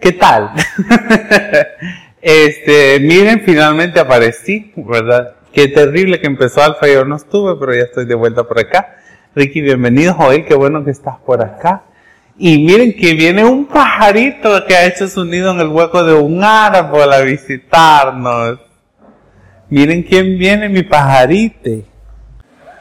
[0.00, 0.52] ¿Qué tal?
[2.22, 5.34] este, miren, finalmente aparecí, ¿verdad?
[5.52, 8.58] Qué terrible que empezó Alfa y yo no estuve, pero ya estoy de vuelta por
[8.58, 8.96] acá.
[9.34, 11.82] Ricky, bienvenido, Joel, qué bueno que estás por acá.
[12.38, 16.14] Y miren que viene un pajarito que ha hecho su nido en el hueco de
[16.14, 18.58] un árbol a visitarnos.
[19.68, 21.84] Miren quién viene, mi pajarite.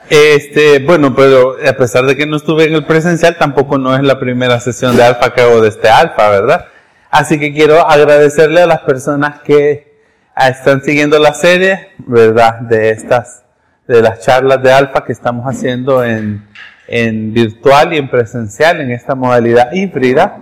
[0.09, 4.03] Este, bueno, pero a pesar de que no estuve en el presencial, tampoco no es
[4.03, 6.68] la primera sesión de alfa que hago de este alfa, ¿verdad?
[7.09, 9.99] Así que quiero agradecerle a las personas que
[10.35, 12.59] están siguiendo la serie, ¿verdad?
[12.61, 13.43] De estas,
[13.87, 16.47] de las charlas de alfa que estamos haciendo en,
[16.87, 20.37] en virtual y en presencial, en esta modalidad híbrida,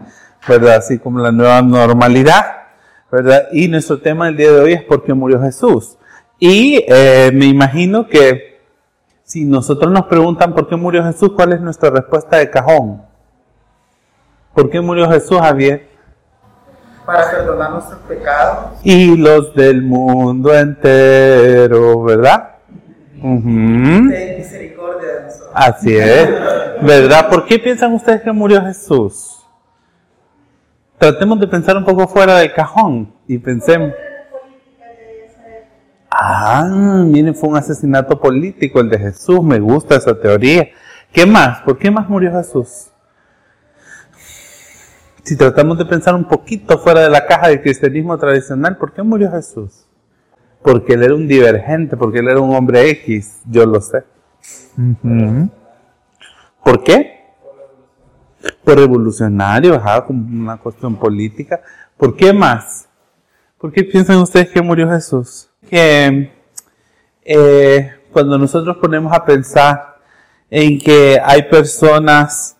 [0.48, 0.76] ¿verdad?
[0.76, 2.46] Así como la nueva normalidad,
[3.12, 3.48] ¿verdad?
[3.52, 5.98] Y nuestro tema del día de hoy es ¿por qué murió Jesús?
[6.40, 8.60] Y eh, me imagino que
[9.24, 13.04] si nosotros nos preguntan por qué murió Jesús, ¿cuál es nuestra respuesta de cajón?
[14.54, 15.87] ¿Por qué murió Jesús, Javier?
[17.08, 18.82] Para perdonar nuestros pecados.
[18.84, 22.58] Y los del mundo entero, ¿verdad?
[23.16, 25.50] De misericordia de nosotros.
[25.54, 26.30] Así es.
[26.82, 27.30] ¿Verdad?
[27.30, 29.42] ¿Por qué piensan ustedes que murió Jesús?
[30.98, 33.94] Tratemos de pensar un poco fuera del cajón y pensemos.
[36.12, 40.68] Ah, miren, fue un asesinato político el de Jesús, me gusta esa teoría.
[41.14, 41.62] ¿Qué más?
[41.62, 42.92] ¿Por qué más murió Jesús?
[45.28, 49.04] Si tratamos de pensar un poquito fuera de la caja del cristianismo tradicional, ¿por qué
[49.04, 49.86] murió Jesús?
[50.64, 54.06] Porque él era un divergente, porque él era un hombre X, yo lo sé.
[56.64, 57.26] ¿Por qué?
[58.64, 61.60] Por revolucionario, ajá, como una cuestión política.
[61.98, 62.88] ¿Por qué más?
[63.58, 65.50] ¿Por qué piensan ustedes que murió Jesús?
[65.70, 66.32] que
[67.26, 69.98] eh, cuando nosotros ponemos a pensar
[70.50, 72.57] en que hay personas,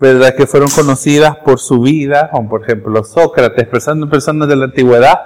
[0.00, 5.18] ¿verdad?, que fueron conocidas por su vida, como por ejemplo Sócrates, personas, de la antigüedad,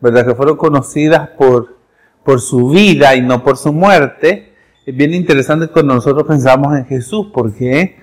[0.00, 1.76] ¿verdad?, que fueron conocidas por,
[2.24, 4.52] por su vida y no por su muerte,
[4.86, 7.96] es bien interesante cuando nosotros pensamos en Jesús, ¿por qué?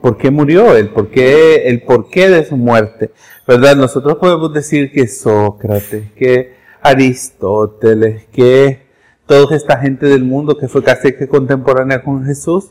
[0.00, 0.90] ¿Por qué murió él?
[0.90, 3.10] ¿Por qué, el porqué de su muerte?
[3.46, 3.76] ¿Verdad?
[3.76, 8.86] Nosotros podemos decir que Sócrates, que Aristóteles, que
[9.26, 12.70] toda esta gente del mundo que fue casi que contemporánea con Jesús,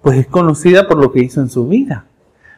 [0.00, 2.06] pues es conocida por lo que hizo en su vida.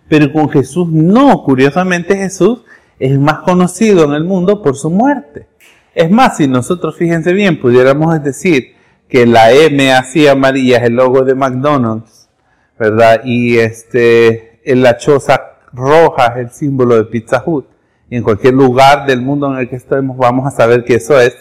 [0.09, 2.65] Pero con Jesús no, curiosamente Jesús
[2.99, 5.47] es más conocido en el mundo por su muerte.
[5.95, 8.75] Es más, si nosotros, fíjense bien, pudiéramos decir
[9.09, 12.29] que la M así amarilla es el logo de McDonald's,
[12.79, 13.23] ¿verdad?
[13.25, 15.41] Y este, en la choza
[15.73, 17.67] roja es el símbolo de Pizza Hut
[18.11, 21.37] en cualquier lugar del mundo en el que estemos vamos a saber que eso es.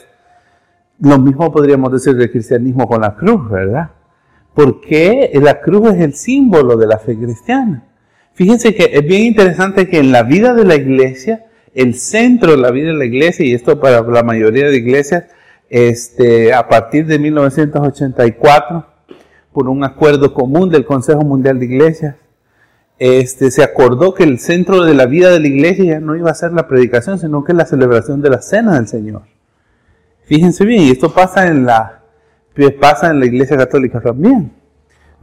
[1.00, 3.92] Lo mismo podríamos decir del cristianismo con la cruz, ¿verdad?
[4.54, 7.84] Porque la cruz es el símbolo de la fe cristiana.
[8.34, 11.46] Fíjense que es bien interesante que en la vida de la iglesia,
[11.76, 15.26] el centro de la vida de la iglesia, y esto para la mayoría de iglesias,
[15.70, 18.88] este, a partir de 1984,
[19.52, 22.16] por un acuerdo común del Consejo Mundial de Iglesias,
[22.98, 26.36] este, se acordó que el centro de la vida de la iglesia no iba a
[26.36, 29.24] ser la predicación, sino que la celebración de la cena del Señor.
[30.26, 32.02] Fíjense bien, y esto pasa en la,
[32.80, 34.63] pasa en la iglesia católica también.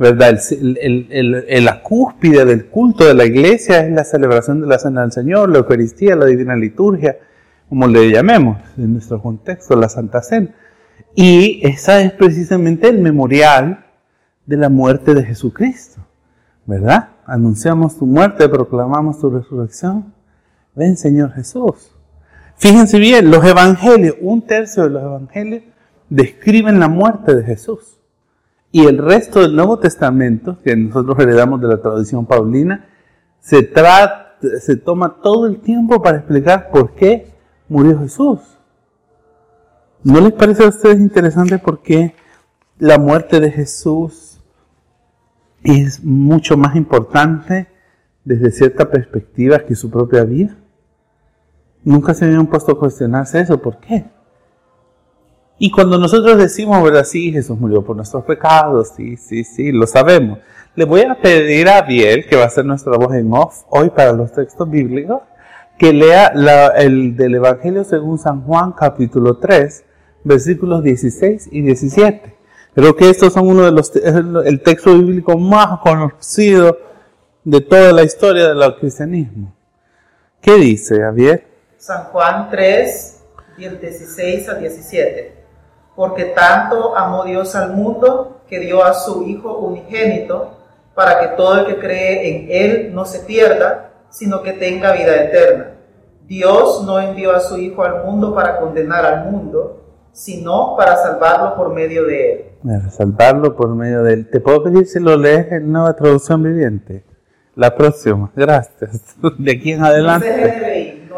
[0.00, 0.41] ¿Verdad?
[0.50, 5.12] El, la cúspide del culto de la iglesia es la celebración de la cena del
[5.12, 7.19] Señor, la Eucaristía, la divina liturgia,
[7.69, 10.49] como le llamemos en nuestro contexto, la Santa Cena.
[11.15, 13.84] Y esa es precisamente el memorial
[14.47, 16.00] de la muerte de Jesucristo.
[16.71, 17.10] ¿verdad?
[17.27, 20.15] Anunciamos tu muerte, proclamamos tu resurrección.
[20.75, 21.97] Ven, Señor Jesús.
[22.56, 25.65] Fíjense bien, los evangelios, un tercio de los evangelios
[26.09, 28.00] describen la muerte de Jesús.
[28.72, 32.86] Y el resto del Nuevo Testamento, que nosotros heredamos de la tradición paulina,
[33.41, 37.32] se, trata, se toma todo el tiempo para explicar por qué
[37.69, 38.38] murió Jesús.
[40.04, 42.14] ¿No les parece a ustedes interesante por qué
[42.78, 44.41] la muerte de Jesús
[45.62, 47.69] es mucho más importante
[48.25, 50.56] desde cierta perspectiva que su propia vida.
[51.84, 54.04] Nunca se habían puesto a cuestionarse eso, ¿por qué?
[55.62, 57.04] Y cuando nosotros decimos, ¿verdad?
[57.04, 60.39] Sí, Jesús murió por nuestros pecados, sí, sí, sí, lo sabemos.
[60.74, 63.91] Le voy a pedir a Biel, que va a ser nuestra voz en off hoy
[63.91, 65.21] para los textos bíblicos,
[65.77, 66.28] que lea
[66.78, 69.84] el del Evangelio según San Juan capítulo 3,
[70.24, 72.34] versículos 16 y 17.
[72.74, 76.78] Creo que estos son uno de los el texto bíblico más conocido
[77.45, 79.54] de toda la historia del cristianismo.
[80.41, 81.45] ¿Qué dice, Javier?
[81.77, 83.22] San Juan 3,
[83.59, 85.40] 16 a 17.
[85.95, 90.51] Porque tanto amó Dios al mundo que dio a su Hijo unigénito
[90.95, 95.15] para que todo el que cree en Él no se pierda, sino que tenga vida
[95.16, 95.72] eterna.
[96.27, 99.81] Dios no envió a su Hijo al mundo para condenar al mundo,
[100.13, 102.45] sino para salvarlo por medio de él.
[102.65, 104.31] Para salvarlo por medio de él.
[104.31, 107.04] ¿Te puedo pedir si lo lees en nueva traducción viviente?
[107.54, 109.16] La próxima, gracias.
[109.39, 111.09] De aquí en adelante.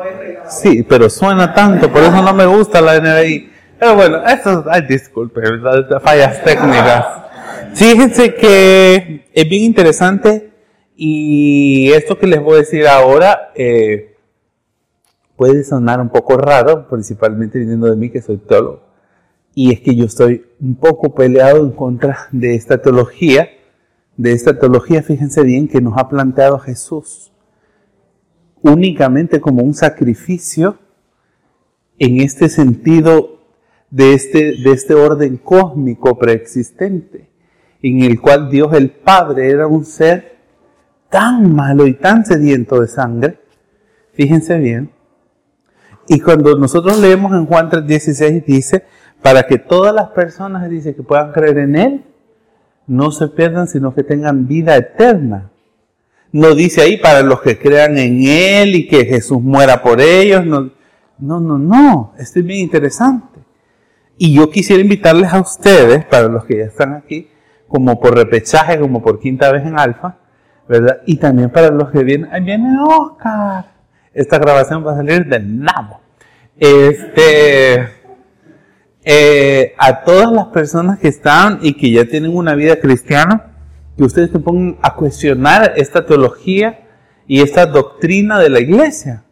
[0.49, 3.52] Sí, pero suena tanto, por eso no me gusta la NBI.
[3.82, 5.40] Pero bueno, eso, ay, disculpe,
[6.00, 7.05] fallas técnicas.
[7.75, 10.52] Fíjense que es bien interesante
[10.94, 14.14] y esto que les voy a decir ahora eh,
[15.34, 18.84] puede sonar un poco raro, principalmente viniendo de mí que soy teólogo.
[19.52, 23.49] Y es que yo estoy un poco peleado en contra de esta teología,
[24.17, 27.32] de esta teología, fíjense bien, que nos ha planteado Jesús
[28.61, 30.79] únicamente como un sacrificio
[31.99, 33.42] en este sentido
[33.93, 37.29] de este, de este orden cósmico preexistente,
[37.83, 40.39] en el cual Dios el Padre era un ser
[41.11, 43.39] tan malo y tan sediento de sangre,
[44.15, 44.91] fíjense bien,
[46.09, 48.85] y cuando nosotros leemos en Juan 3:16 dice,
[49.21, 52.05] para que todas las personas, dice, que puedan creer en Él,
[52.87, 55.50] no se pierdan, sino que tengan vida eterna.
[56.33, 60.44] No dice ahí para los que crean en Él y que Jesús muera por ellos.
[60.47, 60.71] No,
[61.19, 62.15] no, no, no.
[62.19, 63.42] Esto es bien interesante.
[64.19, 67.29] Y yo quisiera invitarles a ustedes, para los que ya están aquí,
[67.69, 70.19] como por repechaje, como por quinta vez en alfa,
[70.69, 71.00] ¿verdad?
[71.06, 73.73] Y también para los que vienen, ahí viene Oscar.
[74.12, 76.00] Esta grabación va a salir del nabo.
[76.59, 77.88] Este,
[79.05, 83.53] eh, a todas las personas que están y que ya tienen una vida cristiana,
[83.97, 86.87] que ustedes se pongan a cuestionar esta teología
[87.26, 89.25] y esta doctrina de la iglesia.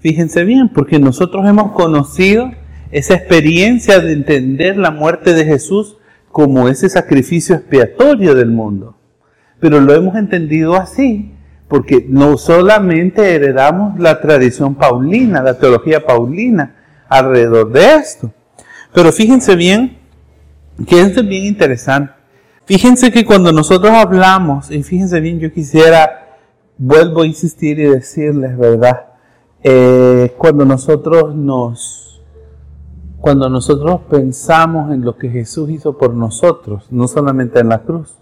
[0.00, 2.50] Fíjense bien, porque nosotros hemos conocido
[2.90, 5.96] esa experiencia de entender la muerte de Jesús
[6.30, 8.96] como ese sacrificio expiatorio del mundo.
[9.60, 11.32] Pero lo hemos entendido así,
[11.68, 16.76] porque no solamente heredamos la tradición paulina, la teología paulina
[17.08, 18.32] alrededor de esto.
[18.94, 19.98] Pero fíjense bien,
[20.86, 22.12] que esto es bien interesante.
[22.64, 26.36] Fíjense que cuando nosotros hablamos, y fíjense bien, yo quisiera,
[26.76, 29.06] vuelvo a insistir y decirles, ¿verdad?
[29.62, 32.07] Eh, cuando nosotros nos
[33.28, 38.14] cuando nosotros pensamos en lo que Jesús hizo por nosotros, no solamente en la cruz.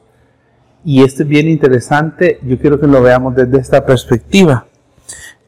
[0.84, 4.66] Y esto es bien interesante, yo quiero que lo veamos desde esta perspectiva.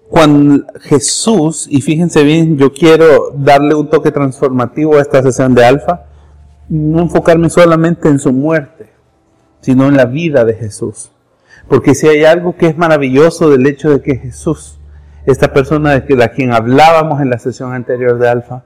[0.08, 5.64] Cuando Jesús, y fíjense bien, yo quiero darle un toque transformativo a esta sesión de
[5.64, 6.04] Alfa,
[6.68, 8.92] no enfocarme solamente en su muerte,
[9.60, 11.10] sino en la vida de Jesús.
[11.68, 14.78] Porque si hay algo que es maravilloso del hecho de que Jesús,
[15.26, 18.62] esta persona de la quien hablábamos en la sesión anterior de Alfa,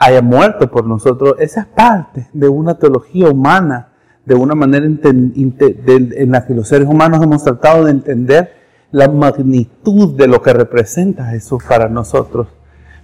[0.00, 3.88] haya muerto por nosotros, esa es parte de una teología humana,
[4.24, 8.50] de una manera en la que los seres humanos hemos tratado de entender
[8.92, 12.48] la magnitud de lo que representa Jesús para nosotros.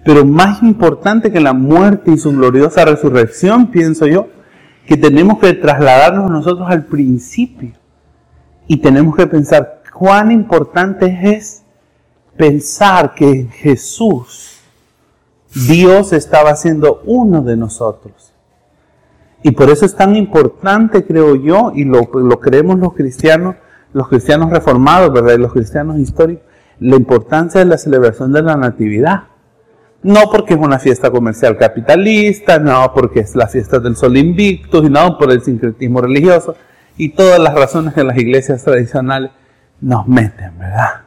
[0.03, 4.29] Pero más importante que la muerte y su gloriosa resurrección, pienso yo,
[4.87, 7.73] que tenemos que trasladarnos nosotros al principio
[8.65, 11.61] y tenemos que pensar cuán importante es
[12.35, 14.56] pensar que Jesús
[15.53, 18.33] Dios estaba siendo uno de nosotros.
[19.43, 22.09] Y por eso es tan importante, creo yo, y lo,
[22.39, 23.55] creemos los cristianos,
[23.93, 25.37] los cristianos reformados, ¿verdad?
[25.37, 26.43] los cristianos históricos,
[26.79, 29.23] la importancia de la celebración de la Natividad.
[30.03, 34.83] No porque es una fiesta comercial capitalista, no porque es la fiesta del sol invicto,
[34.83, 36.55] y no por el sincretismo religioso
[36.97, 39.31] y todas las razones que las iglesias tradicionales
[39.79, 41.01] nos meten, ¿verdad?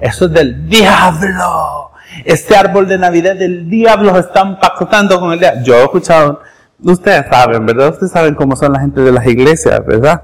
[0.00, 1.87] Eso es del diablo.
[2.24, 5.62] Este árbol de Navidad del diablo están pactando con el diablo.
[5.62, 6.40] Yo he escuchado,
[6.82, 7.90] ustedes saben, ¿verdad?
[7.90, 10.22] Ustedes saben cómo son la gente de las iglesias, ¿verdad?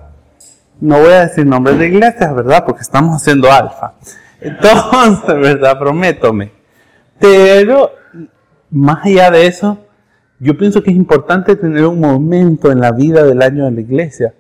[0.81, 2.65] No voy a decir nombres de iglesias, ¿verdad?
[2.65, 3.95] Porque estamos haciendo alfa.
[4.41, 5.79] Entonces, ¿verdad?
[5.79, 6.53] Prométome.
[7.19, 7.93] Pero,
[8.71, 9.79] más allá de eso,
[10.41, 13.81] yo pienso que es importante tener un momento en la vida del año de la
[13.81, 14.35] iglesia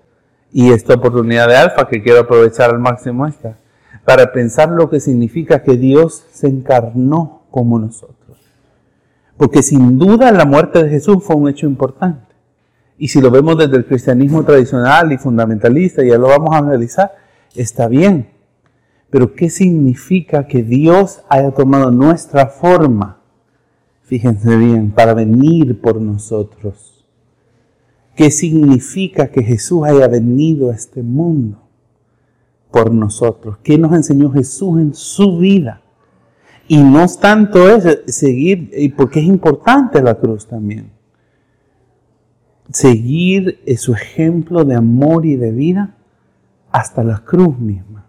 [0.52, 3.56] y esta oportunidad de alfa que quiero aprovechar al máximo esta
[4.04, 8.38] para pensar lo que significa que Dios se encarnó como nosotros.
[9.36, 12.34] Porque sin duda la muerte de Jesús fue un hecho importante.
[12.98, 17.12] Y si lo vemos desde el cristianismo tradicional y fundamentalista, ya lo vamos a analizar,
[17.54, 18.28] está bien.
[19.10, 23.18] Pero ¿qué significa que Dios haya tomado nuestra forma?
[24.02, 27.04] Fíjense bien, para venir por nosotros.
[28.14, 31.63] ¿Qué significa que Jesús haya venido a este mundo?
[32.74, 33.58] Por nosotros.
[33.62, 35.80] ¿Qué nos enseñó Jesús en su vida?
[36.66, 40.90] Y no es tanto es seguir, y porque es importante la cruz también.
[42.72, 45.94] Seguir su ejemplo de amor y de vida
[46.72, 48.08] hasta la cruz misma.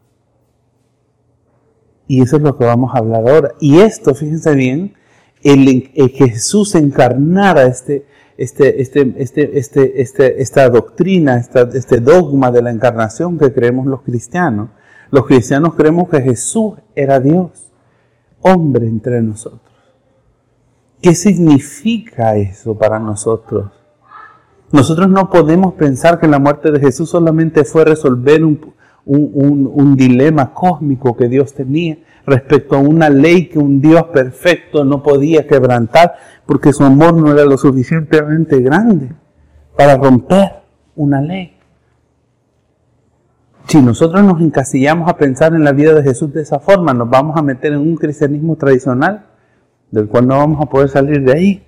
[2.08, 3.52] Y eso es lo que vamos a hablar ahora.
[3.60, 4.96] Y esto, fíjense bien,
[5.44, 8.08] el, que Jesús encarnara este,
[8.38, 14.02] este, este, este, este, este, esta doctrina, este dogma de la encarnación que creemos los
[14.02, 14.70] cristianos.
[15.12, 17.72] Los cristianos creemos que Jesús era Dios,
[18.42, 19.62] hombre entre nosotros.
[21.02, 23.72] ¿Qué significa eso para nosotros?
[24.72, 28.74] Nosotros no podemos pensar que la muerte de Jesús solamente fue resolver un,
[29.06, 35.04] un, dilema cósmico que Dios tenía respecto a una ley que un Dios perfecto no
[35.04, 39.12] podía quebrantar porque su amor no era lo suficientemente grande
[39.78, 40.64] para romper
[40.96, 41.54] una ley.
[43.68, 47.10] Si nosotros nos encasillamos a pensar en la vida de Jesús de esa forma, nos
[47.10, 49.26] vamos a meter en un cristianismo tradicional
[49.92, 51.64] del cual no vamos a poder salir de ahí.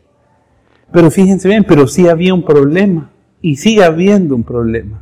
[0.91, 3.09] Pero fíjense bien, pero sí había un problema
[3.41, 5.01] y sigue habiendo un problema.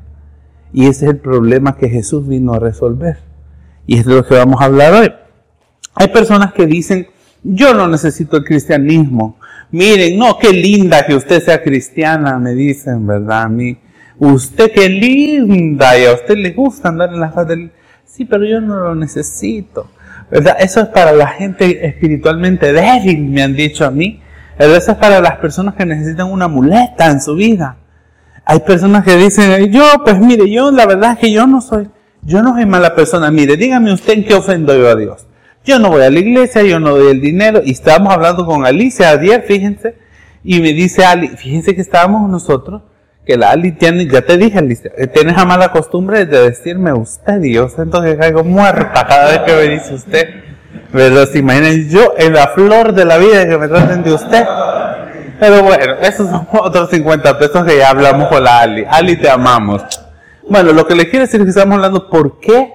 [0.75, 3.19] Y ese es el problema que Jesús vino a resolver.
[3.87, 5.09] Y es de lo que vamos a hablar hoy.
[5.93, 7.07] Hay personas que dicen,
[7.43, 9.39] yo no necesito el cristianismo.
[9.71, 13.43] Miren, no, qué linda que usted sea cristiana, me dicen, ¿verdad?
[13.43, 13.77] A mí,
[14.19, 17.71] usted qué linda y a usted le gusta andar en la faz del...
[18.05, 19.89] Sí, pero yo no lo necesito.
[20.29, 20.57] ¿Verdad?
[20.59, 24.19] Eso es para la gente espiritualmente débil, me han dicho a mí.
[24.59, 27.77] Eso es para las personas que necesitan una muleta en su vida.
[28.45, 31.89] Hay personas que dicen, yo, pues mire, yo la verdad es que yo no soy,
[32.21, 33.31] yo no soy mala persona.
[33.31, 35.25] Mire, dígame usted en qué ofendo yo a Dios.
[35.65, 37.61] Yo no voy a la iglesia, yo no doy el dinero.
[37.65, 39.95] Y estábamos hablando con Alicia ayer, fíjense,
[40.43, 42.83] y me dice Ali, fíjense que estábamos nosotros,
[43.25, 46.93] que la Ali tiene, ya te dije Alicia, eh, tienes a mala costumbre de decirme
[46.93, 50.29] usted, Dios, entonces caigo muerta cada vez que me dice usted.
[50.91, 54.45] Pero se imaginan yo en la flor de la vida que me traten de usted.
[55.39, 58.85] Pero bueno, esos son otros 50 pesos que ya hablamos con la Ali.
[58.87, 59.83] Ali, te amamos.
[60.49, 62.73] Bueno, lo que le quiero decir es que estamos hablando por qué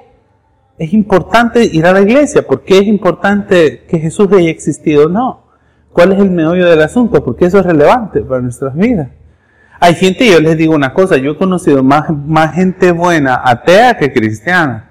[0.79, 5.45] es importante ir a la iglesia, por qué es importante que Jesús haya existido no.
[5.93, 7.23] ¿Cuál es el meollo del asunto?
[7.25, 9.09] Porque eso es relevante para nuestras vidas.
[9.79, 13.97] Hay gente, yo les digo una cosa, yo he conocido más, más gente buena atea
[13.97, 14.91] que cristiana,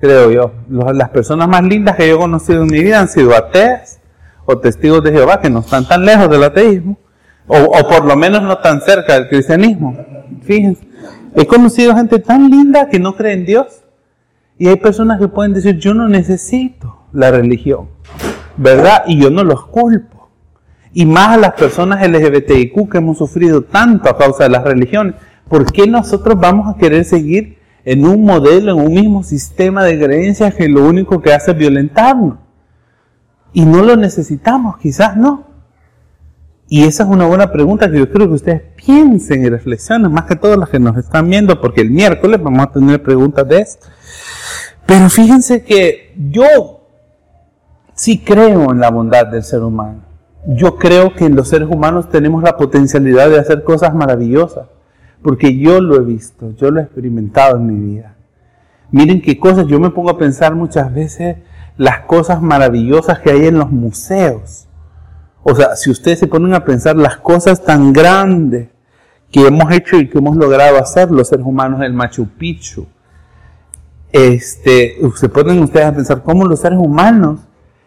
[0.00, 0.52] creo yo.
[0.68, 4.00] Las personas más lindas que yo he conocido en mi vida han sido ateas
[4.50, 6.96] o testigos de Jehová que no están tan lejos del ateísmo,
[7.46, 9.94] o, por lo menos no tan cerca del cristianismo.
[10.40, 10.88] Fíjense,
[11.34, 13.82] he conocido gente tan linda que no cree en Dios.
[14.56, 17.90] Y hay personas que pueden decir, yo no necesito la religión,
[18.56, 19.02] ¿verdad?
[19.06, 20.30] Y yo no los culpo.
[20.94, 25.14] Y más a las personas LGBTIQ que hemos sufrido tanto a causa de las religiones.
[25.46, 30.02] ¿Por qué nosotros vamos a querer seguir en un modelo, en un mismo sistema de
[30.02, 32.47] creencias que lo único que hace es violentarnos?
[33.52, 35.44] Y no lo necesitamos, quizás no.
[36.68, 40.24] Y esa es una buena pregunta que yo creo que ustedes piensen y reflexionen, más
[40.24, 43.58] que todos los que nos están viendo, porque el miércoles vamos a tener preguntas de
[43.60, 43.86] esto.
[44.84, 46.86] Pero fíjense que yo
[47.94, 50.02] sí creo en la bondad del ser humano.
[50.46, 54.66] Yo creo que en los seres humanos tenemos la potencialidad de hacer cosas maravillosas,
[55.22, 58.14] porque yo lo he visto, yo lo he experimentado en mi vida.
[58.90, 61.38] Miren qué cosas, yo me pongo a pensar muchas veces
[61.78, 64.66] las cosas maravillosas que hay en los museos.
[65.44, 68.68] O sea, si ustedes se ponen a pensar las cosas tan grandes
[69.30, 72.86] que hemos hecho y que hemos logrado hacer los seres humanos en el Machu Picchu,
[74.12, 77.40] este, se ponen ustedes a pensar cómo los seres humanos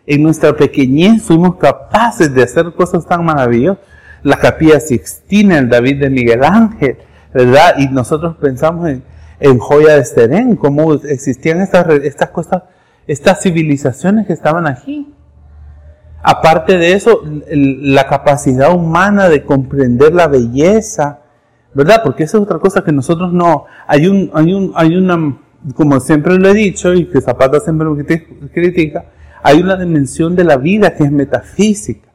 [0.07, 3.83] en nuestra pequeñez fuimos capaces de hacer cosas tan maravillosas.
[4.23, 6.97] La capilla Sixtina, el David de Miguel Ángel,
[7.33, 7.75] ¿verdad?
[7.77, 9.03] Y nosotros pensamos en,
[9.39, 12.63] en Joya de Esterén, cómo existían estas, estas cosas
[13.07, 15.13] estas civilizaciones que estaban aquí.
[16.23, 21.21] Aparte de eso, la capacidad humana de comprender la belleza,
[21.73, 22.01] ¿verdad?
[22.03, 23.65] Porque esa es otra cosa que nosotros no.
[23.87, 25.37] Hay un, hay un, hay una,
[25.73, 27.97] como siempre lo he dicho y que Zapata siempre lo
[28.53, 29.05] critica,
[29.41, 32.09] hay una dimensión de la vida que es metafísica,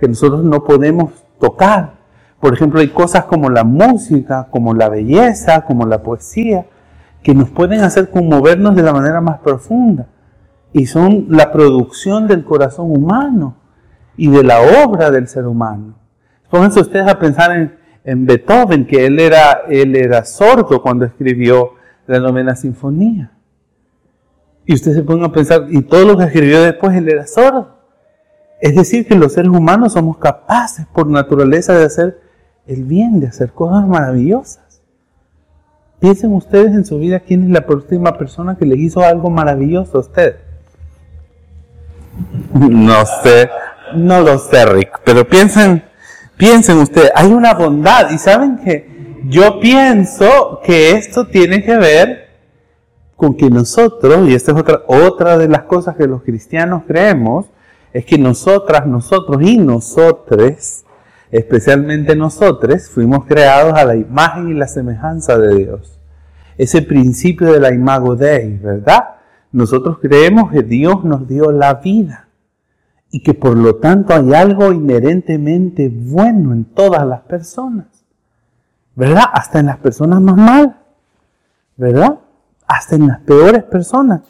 [0.00, 2.02] que nosotros no podemos tocar.
[2.40, 6.66] Por ejemplo, hay cosas como la música, como la belleza, como la poesía,
[7.22, 10.08] que nos pueden hacer conmovernos de la manera más profunda
[10.72, 13.56] y son la producción del corazón humano
[14.16, 15.94] y de la obra del ser humano.
[16.50, 21.74] Pónganse ustedes a pensar en, en Beethoven, que él era, él era sordo cuando escribió
[22.06, 23.32] la novena sinfonía.
[24.64, 27.78] Y ustedes se ponen a pensar, y todo lo que escribió después, él era sordo.
[28.60, 32.20] Es decir, que los seres humanos somos capaces por naturaleza de hacer
[32.66, 34.82] el bien, de hacer cosas maravillosas.
[35.98, 39.98] Piensen ustedes en su vida quién es la próxima persona que les hizo algo maravilloso
[39.98, 40.51] a ustedes.
[42.70, 43.50] No sé,
[43.94, 45.82] no lo sé, Rick, pero piensen,
[46.36, 52.28] piensen ustedes, hay una bondad y saben que yo pienso que esto tiene que ver
[53.16, 57.46] con que nosotros, y esta es otra, otra de las cosas que los cristianos creemos,
[57.92, 60.84] es que nosotras, nosotros y nosotres,
[61.30, 65.98] especialmente nosotros, fuimos creados a la imagen y la semejanza de Dios.
[66.58, 69.04] Ese principio de la imago Dei, ¿verdad?
[69.52, 72.26] Nosotros creemos que Dios nos dio la vida
[73.14, 77.86] y que por lo tanto hay algo inherentemente bueno en todas las personas.
[78.96, 79.24] ¿Verdad?
[79.32, 80.76] Hasta en las personas más malas.
[81.76, 82.20] ¿Verdad?
[82.66, 84.22] Hasta en las peores personas.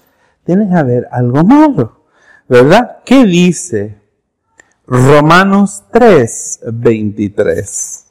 [0.45, 2.03] Tiene que haber algo malo.
[2.49, 2.99] ¿Verdad?
[3.05, 4.01] ¿Qué dice
[4.85, 8.07] Romanos 3, 23?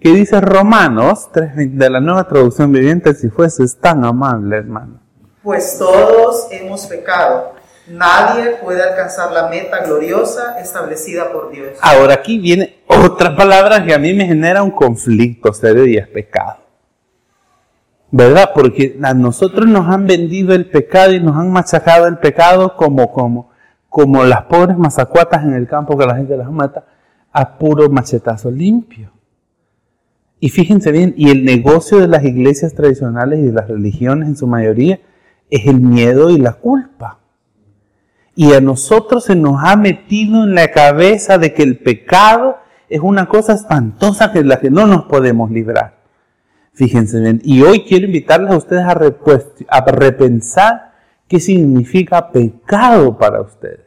[0.00, 3.14] ¿Qué dice Romanos 3, de la nueva traducción viviente?
[3.14, 5.00] Si fueses tan amable, hermano.
[5.42, 7.61] Pues todos hemos pecado
[7.92, 11.76] Nadie puede alcanzar la meta gloriosa establecida por Dios.
[11.82, 16.08] Ahora aquí viene otra palabra que a mí me genera un conflicto serio y es
[16.08, 16.56] pecado.
[18.10, 18.52] ¿Verdad?
[18.54, 23.12] Porque a nosotros nos han vendido el pecado y nos han machacado el pecado como,
[23.12, 23.50] como,
[23.90, 26.86] como las pobres mazacuatas en el campo que la gente las mata
[27.30, 29.10] a puro machetazo limpio.
[30.40, 34.36] Y fíjense bien, y el negocio de las iglesias tradicionales y de las religiones en
[34.36, 34.98] su mayoría
[35.50, 37.18] es el miedo y la culpa.
[38.34, 42.56] Y a nosotros se nos ha metido en la cabeza de que el pecado
[42.88, 45.98] es una cosa espantosa que la que no nos podemos librar.
[46.72, 47.40] Fíjense bien.
[47.44, 50.92] Y hoy quiero invitarles a ustedes a, repensar
[51.28, 53.80] qué significa pecado para ustedes.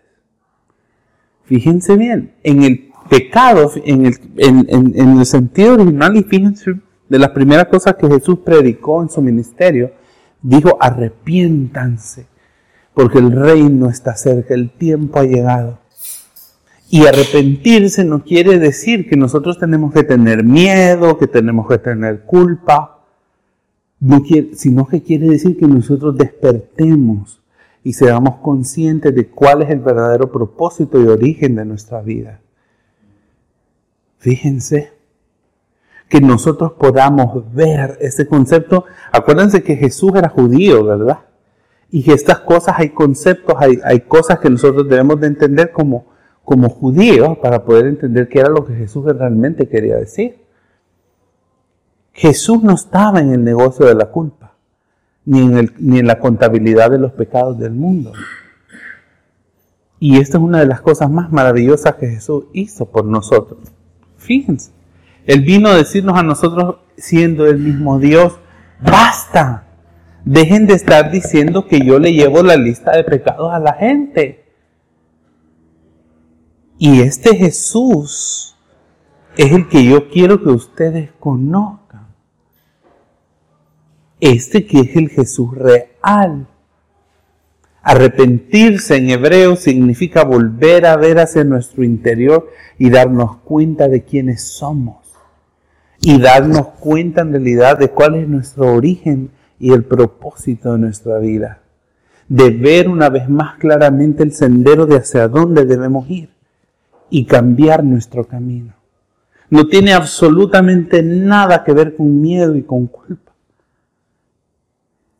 [1.45, 6.75] Fíjense bien, en el pecado, en el, en el sentido original, y fíjense
[7.07, 9.91] de las primeras cosas que Jesús predicó en su ministerio,
[10.41, 12.27] dijo, arrepiéntanse
[12.95, 15.77] porque el reino está cerca, el tiempo ha llegado.
[16.89, 22.21] Y arrepentirse no quiere decir que nosotros tenemos que tener miedo, que tenemos que tener
[22.21, 23.03] culpa,
[24.53, 27.41] sino que quiere decir que nosotros despertemos
[27.83, 32.39] y seamos conscientes de cuál es el verdadero propósito y origen de nuestra vida.
[34.19, 34.93] Fíjense,
[36.07, 38.85] que nosotros podamos ver ese concepto.
[39.11, 41.24] Acuérdense que Jesús era judío, ¿verdad?
[41.95, 46.07] Y estas cosas hay conceptos, hay, hay cosas que nosotros debemos de entender como,
[46.43, 50.35] como judíos para poder entender qué era lo que Jesús realmente quería decir.
[52.11, 54.55] Jesús no estaba en el negocio de la culpa,
[55.23, 58.11] ni en, el, ni en la contabilidad de los pecados del mundo.
[59.97, 63.71] Y esta es una de las cosas más maravillosas que Jesús hizo por nosotros.
[64.17, 64.71] Fíjense,
[65.25, 68.37] Él vino a decirnos a nosotros, siendo el mismo Dios,
[68.81, 69.64] basta,
[70.25, 74.43] Dejen de estar diciendo que yo le llevo la lista de pecados a la gente.
[76.79, 78.55] Y este Jesús
[79.37, 82.07] es el que yo quiero que ustedes conozcan.
[84.19, 86.47] Este que es el Jesús real.
[87.83, 94.41] Arrepentirse en hebreo significa volver a ver hacia nuestro interior y darnos cuenta de quiénes
[94.41, 95.05] somos.
[96.01, 99.29] Y darnos cuenta en realidad de cuál es nuestro origen
[99.59, 101.61] y el propósito de nuestra vida,
[102.27, 106.29] de ver una vez más claramente el sendero de hacia dónde debemos ir
[107.09, 108.73] y cambiar nuestro camino.
[109.49, 113.31] No tiene absolutamente nada que ver con miedo y con culpa.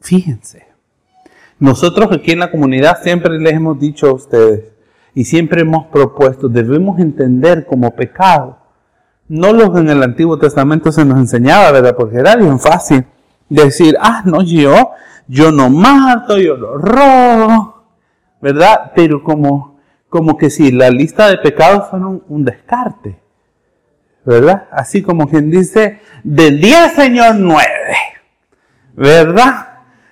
[0.02, 0.65] Fíjense,
[1.60, 4.74] nosotros aquí en la comunidad siempre les hemos dicho a ustedes
[5.13, 8.58] y siempre hemos propuesto, debemos entender como pecado,
[9.28, 11.95] no lo que en el Antiguo Testamento se nos enseñaba, ¿verdad?
[11.95, 13.06] Porque era bien fácil
[13.49, 14.91] decir, ah, no, yo,
[15.27, 17.86] yo no mato, yo no robo,
[18.41, 18.91] ¿verdad?
[18.95, 19.79] Pero como,
[20.10, 23.19] como que si la lista de pecados fuera un, descarte,
[24.23, 24.67] ¿verdad?
[24.71, 27.65] Así como quien dice, de 10, Señor, 9,
[28.95, 29.69] ¿verdad?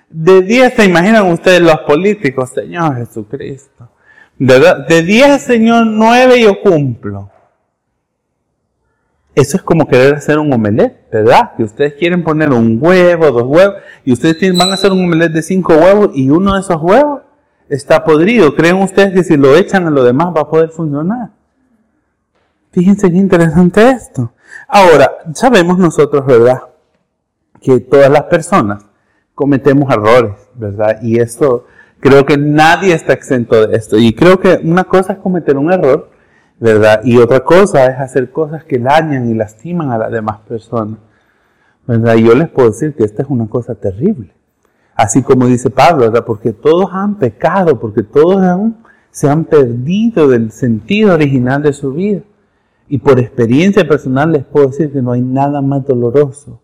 [0.08, 3.90] De 10 se imaginan ustedes los políticos, Señor Jesucristo.
[4.38, 4.86] ¿verdad?
[4.86, 7.30] De 10, Señor, 9 yo cumplo.
[9.34, 11.52] Eso es como querer hacer un omelette, ¿verdad?
[11.56, 15.32] Que ustedes quieren poner un huevo, dos huevos, y ustedes van a hacer un omelette
[15.32, 17.22] de cinco huevos y uno de esos huevos
[17.68, 18.54] está podrido.
[18.54, 21.30] ¿Creen ustedes que si lo echan a lo demás va a poder funcionar?
[22.70, 24.32] Fíjense qué interesante esto.
[24.68, 26.62] Ahora, sabemos nosotros, ¿verdad?
[27.60, 28.84] Que todas las personas
[29.34, 30.98] cometemos errores, ¿verdad?
[31.02, 31.66] Y esto,
[31.98, 33.98] creo que nadie está exento de esto.
[33.98, 36.10] Y creo que una cosa es cometer un error
[37.04, 40.98] Y otra cosa es hacer cosas que dañan y lastiman a las demás personas,
[41.86, 42.16] ¿verdad?
[42.16, 44.32] Yo les puedo decir que esta es una cosa terrible.
[44.94, 46.10] Así como dice Pablo.
[46.24, 48.42] Porque todos han pecado, porque todos
[49.10, 52.22] se han perdido del sentido original de su vida.
[52.88, 56.60] Y por experiencia personal les puedo decir que no hay nada más doloroso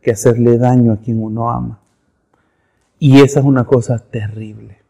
[0.00, 1.80] que hacerle daño a quien uno ama.
[2.98, 4.81] Y esa es una cosa terrible.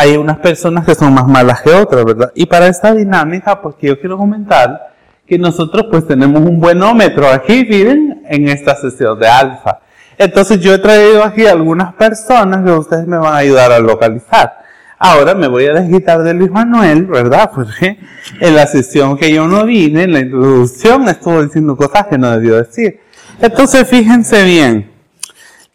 [0.00, 2.30] Hay unas personas que son más malas que otras, ¿verdad?
[2.36, 4.92] Y para esta dinámica, pues que yo quiero comentar
[5.26, 9.80] que nosotros pues tenemos un buenómetro aquí, miren, en esta sesión de alfa.
[10.16, 14.58] Entonces yo he traído aquí algunas personas que ustedes me van a ayudar a localizar.
[15.00, 17.50] Ahora me voy a desquitar de Luis Manuel, ¿verdad?
[17.52, 17.98] Porque
[18.38, 22.30] en la sesión que yo no vine, en la introducción, estuvo diciendo cosas que no
[22.30, 23.00] debió decir.
[23.40, 24.97] Entonces fíjense bien.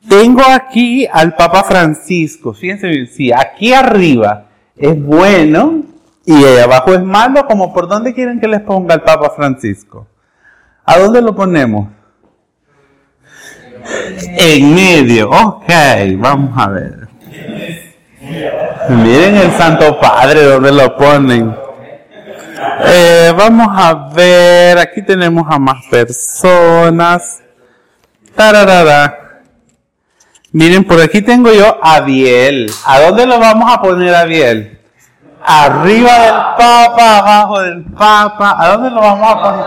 [0.07, 2.53] Tengo aquí al Papa Francisco.
[2.53, 3.07] Fíjense bien.
[3.07, 5.83] Si aquí arriba es bueno
[6.25, 10.07] y abajo es malo, como por dónde quieren que les ponga el Papa Francisco.
[10.85, 11.87] ¿A dónde lo ponemos?
[14.37, 15.29] En medio.
[15.29, 15.69] Ok,
[16.17, 17.07] vamos a ver.
[18.89, 21.55] Miren el Santo Padre, ¿dónde lo ponen?
[22.85, 27.41] Eh, vamos a ver, aquí tenemos a más personas.
[28.35, 29.22] Tararara.
[30.53, 32.71] Miren, por aquí tengo yo a Biel.
[32.85, 34.79] ¿A dónde lo vamos a poner a Biel?
[35.43, 38.55] Arriba del Papa, abajo del Papa.
[38.59, 39.65] ¿A dónde lo vamos a poner?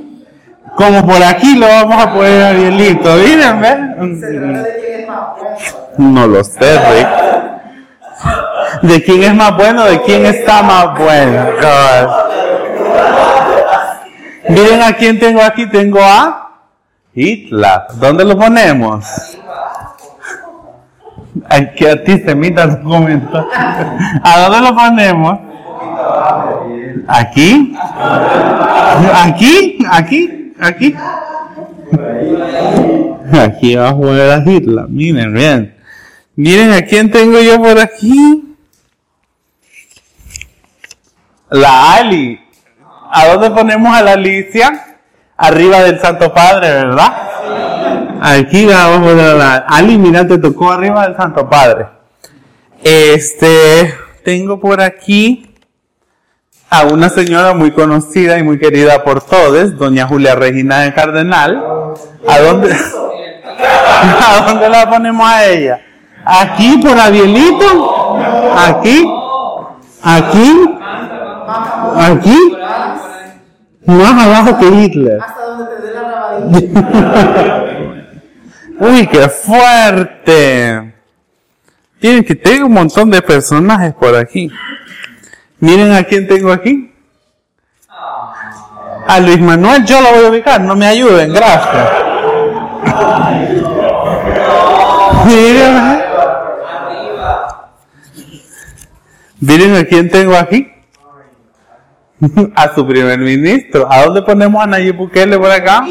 [0.76, 3.16] Como por aquí lo vamos a poner a Bielito.
[3.16, 3.96] Miren, ¿ven?
[5.98, 7.08] No lo sé, Rick.
[8.82, 9.86] ¿De quién es más bueno?
[9.86, 11.46] ¿De quién está más bueno?
[14.48, 15.66] Miren a quién tengo aquí.
[15.66, 16.39] Tengo a
[17.14, 17.80] Hitler.
[17.96, 19.04] ¿Dónde lo ponemos?
[21.48, 23.46] Ay, que a ti se imita los comentarios.
[24.22, 25.38] ¿A dónde lo ponemos?
[27.06, 27.76] ¿Aquí?
[29.14, 29.78] ¿Aquí?
[29.90, 30.54] ¿Aquí?
[30.60, 30.96] ¿Aquí?
[33.32, 34.88] Aquí abajo a a Hitler.
[34.88, 35.76] Miren, bien.
[36.36, 38.56] Miren a quién tengo yo por aquí.
[41.50, 42.40] La Ali.
[43.12, 44.89] ¿A dónde ponemos a la Alicia?
[45.40, 47.12] Arriba del Santo Padre, ¿verdad?
[48.20, 51.86] Aquí vamos a Ali, mira, te tocó arriba del Santo Padre.
[52.84, 55.54] Este, tengo por aquí
[56.68, 61.62] a una señora muy conocida y muy querida por todos, doña Julia Regina de Cardenal.
[62.28, 62.72] ¿A dónde?
[63.58, 65.80] ¿A dónde la ponemos a ella?
[66.22, 68.18] ¿Aquí por Abielito?
[68.56, 69.10] ¿Aquí?
[70.02, 70.70] ¿Aquí?
[71.96, 72.38] ¿Aquí?
[73.90, 75.20] Más abajo que Hitler.
[75.20, 76.38] Hasta donde te dé la
[78.88, 80.94] Uy, qué fuerte.
[82.00, 84.50] Miren que tengo un montón de personajes por aquí.
[85.58, 86.94] Miren a quién tengo aquí.
[89.06, 91.88] A Luis Manuel yo lo voy a ubicar, no me ayuden, gracias.
[95.26, 96.00] Miren,
[99.40, 100.69] miren a quién tengo aquí.
[102.54, 103.86] A su primer ministro.
[103.90, 105.84] ¿A dónde ponemos a Nayib Bukele por acá?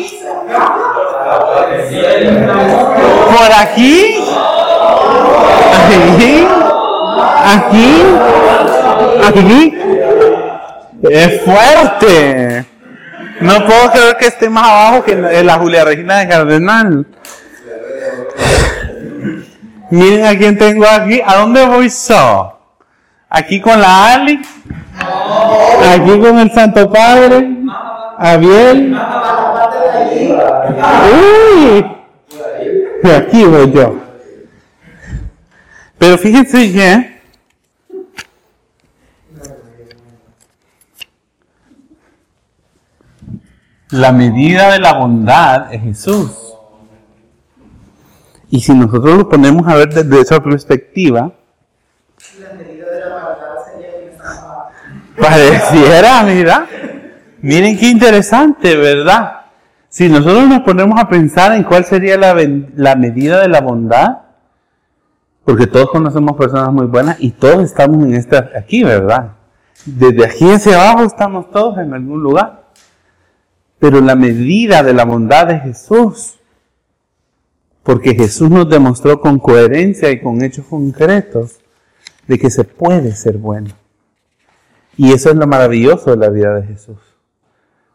[3.25, 4.15] ¿Por aquí?
[5.85, 6.47] ¿Aquí?
[7.45, 8.03] ¿Aquí?
[9.27, 9.77] ¿Aquí?
[11.09, 12.65] Es fuerte.
[13.41, 17.07] No puedo creer que esté más abajo que la Julia Regina de Cardenal.
[19.91, 21.21] Miren a quién tengo aquí.
[21.25, 22.58] ¿A dónde voy yo?
[23.29, 24.41] Aquí con la Ali.
[24.97, 27.47] Aquí con el Santo Padre.
[28.17, 28.97] Abiel.
[31.13, 31.85] Uy.
[33.11, 33.95] Aquí voy yo.
[35.97, 37.21] Pero fíjense que
[43.91, 46.31] la medida de la bondad es Jesús.
[48.49, 51.33] Y si nosotros lo ponemos a ver desde esa perspectiva,
[55.19, 56.67] pareciera, mira,
[57.41, 59.41] miren qué interesante, ¿verdad?
[59.89, 62.36] Si nosotros nos ponemos a pensar en cuál sería la,
[62.75, 64.19] la medida de la bondad,
[65.45, 69.34] porque todos conocemos personas muy buenas y todos estamos en esta, aquí, ¿verdad?
[69.86, 72.69] Desde aquí hacia abajo estamos todos en algún lugar.
[73.79, 76.39] Pero la medida de la bondad de Jesús
[77.89, 81.60] porque Jesús nos demostró con coherencia y con hechos concretos
[82.27, 83.71] de que se puede ser bueno.
[84.99, 86.97] Y eso es lo maravilloso de la vida de Jesús.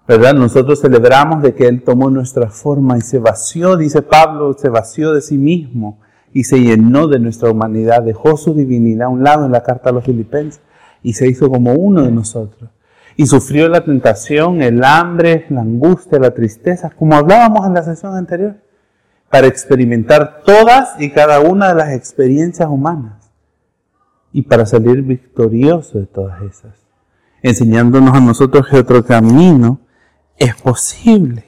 [0.09, 0.33] ¿Verdad?
[0.33, 5.13] Nosotros celebramos de que Él tomó nuestra forma y se vació, dice Pablo, se vació
[5.13, 6.01] de sí mismo
[6.33, 9.91] y se llenó de nuestra humanidad, dejó su divinidad a un lado en la carta
[9.91, 10.63] a los filipenses
[11.03, 12.71] y se hizo como uno de nosotros.
[13.17, 18.17] Y sufrió la tentación, el hambre, la angustia, la tristeza, como hablábamos en la sesión
[18.17, 18.55] anterior
[19.29, 23.31] para experimentar todas y cada una de las experiencias humanas
[24.33, 26.84] y para salir victorioso de todas esas,
[27.45, 29.79] enseñándonos a nosotros que otro camino
[30.39, 31.45] es posible.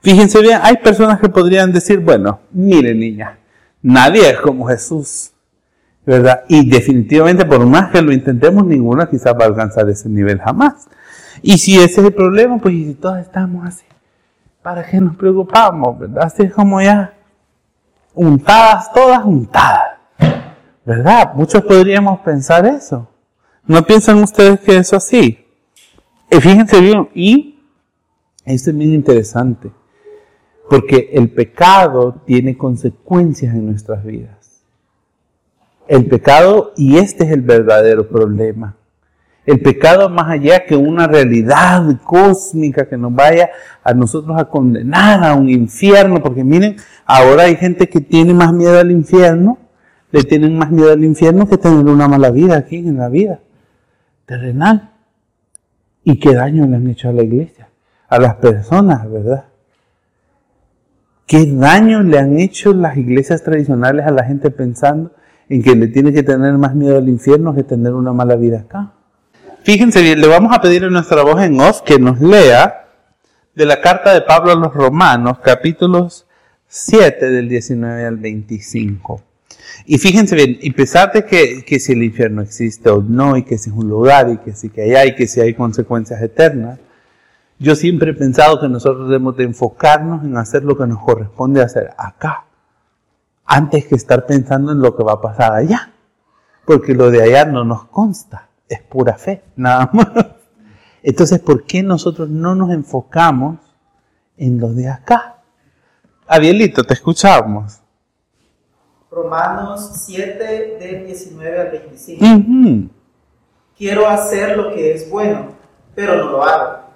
[0.00, 3.38] Fíjense bien, hay personas que podrían decir, bueno, mire niña,
[3.82, 5.32] nadie es como Jesús,
[6.06, 6.44] ¿verdad?
[6.48, 10.88] Y definitivamente por más que lo intentemos, ninguna quizás va a alcanzar ese nivel jamás.
[11.42, 13.84] Y si ese es el problema, pues si todos estamos así,
[14.62, 16.24] ¿para qué nos preocupamos, verdad?
[16.24, 17.12] Así es como ya,
[18.14, 19.98] untadas, todas untadas,
[20.86, 21.34] ¿verdad?
[21.34, 23.06] Muchos podríamos pensar eso.
[23.68, 25.44] ¿No piensan ustedes que eso así?
[26.30, 27.58] Y fíjense bien, y
[28.46, 29.70] esto es bien interesante.
[30.70, 34.62] Porque el pecado tiene consecuencias en nuestras vidas.
[35.86, 38.74] El pecado, y este es el verdadero problema.
[39.44, 43.50] El pecado más allá que una realidad cósmica que nos vaya
[43.84, 48.50] a nosotros a condenar a un infierno, porque miren, ahora hay gente que tiene más
[48.50, 49.58] miedo al infierno,
[50.10, 53.40] le tienen más miedo al infierno que tener una mala vida aquí en la vida
[54.28, 54.90] terrenal.
[56.04, 57.70] ¿Y qué daño le han hecho a la iglesia?
[58.08, 59.46] A las personas, ¿verdad?
[61.26, 65.12] ¿Qué daño le han hecho las iglesias tradicionales a la gente pensando
[65.48, 68.60] en que le tiene que tener más miedo al infierno que tener una mala vida
[68.60, 68.92] acá?
[69.62, 72.86] Fíjense bien, le vamos a pedir a nuestra voz en off que nos lea
[73.54, 76.26] de la carta de Pablo a los Romanos, capítulos
[76.68, 79.27] 7 del 19 al 25.
[79.86, 83.42] Y fíjense bien, y pesar de que, que si el infierno existe o no, y
[83.42, 86.20] que si es un lugar, y que si que hay, y que si hay consecuencias
[86.20, 86.78] eternas,
[87.58, 91.62] yo siempre he pensado que nosotros debemos de enfocarnos en hacer lo que nos corresponde
[91.62, 92.44] hacer acá,
[93.44, 95.92] antes que estar pensando en lo que va a pasar allá,
[96.64, 100.08] porque lo de allá no nos consta, es pura fe, nada más.
[101.02, 103.58] Entonces, ¿por qué nosotros no nos enfocamos
[104.36, 105.38] en lo de acá?
[106.26, 107.80] Abielito, te escuchamos.
[109.10, 112.90] Romanos 7, del 19 al 25.
[113.76, 115.52] Quiero hacer lo que es bueno,
[115.94, 116.88] pero no lo hago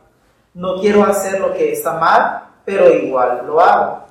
[0.55, 4.05] no quiero hacer lo que está mal, pero igual lo hago.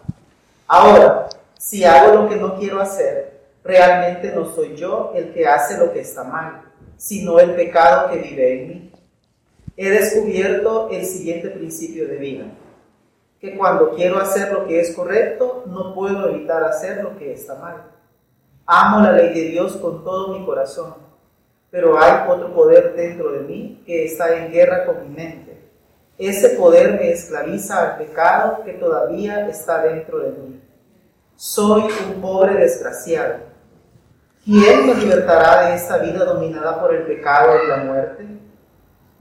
[0.67, 5.77] Ahora, si hago lo que no quiero hacer, realmente no soy yo el que hace
[5.77, 6.63] lo que está mal,
[6.97, 8.91] sino el pecado que vive en mí.
[9.77, 12.45] He descubierto el siguiente principio de vida,
[13.41, 17.55] que cuando quiero hacer lo que es correcto, no puedo evitar hacer lo que está
[17.55, 17.91] mal.
[18.65, 20.93] Amo la ley de Dios con todo mi corazón,
[21.69, 25.51] pero hay otro poder dentro de mí que está en guerra con mi mente
[26.29, 30.61] ese poder me esclaviza al pecado que todavía está dentro de mí.
[31.35, 33.37] Soy un pobre desgraciado.
[34.45, 38.27] ¿Quién me libertará de esta vida dominada por el pecado y la muerte?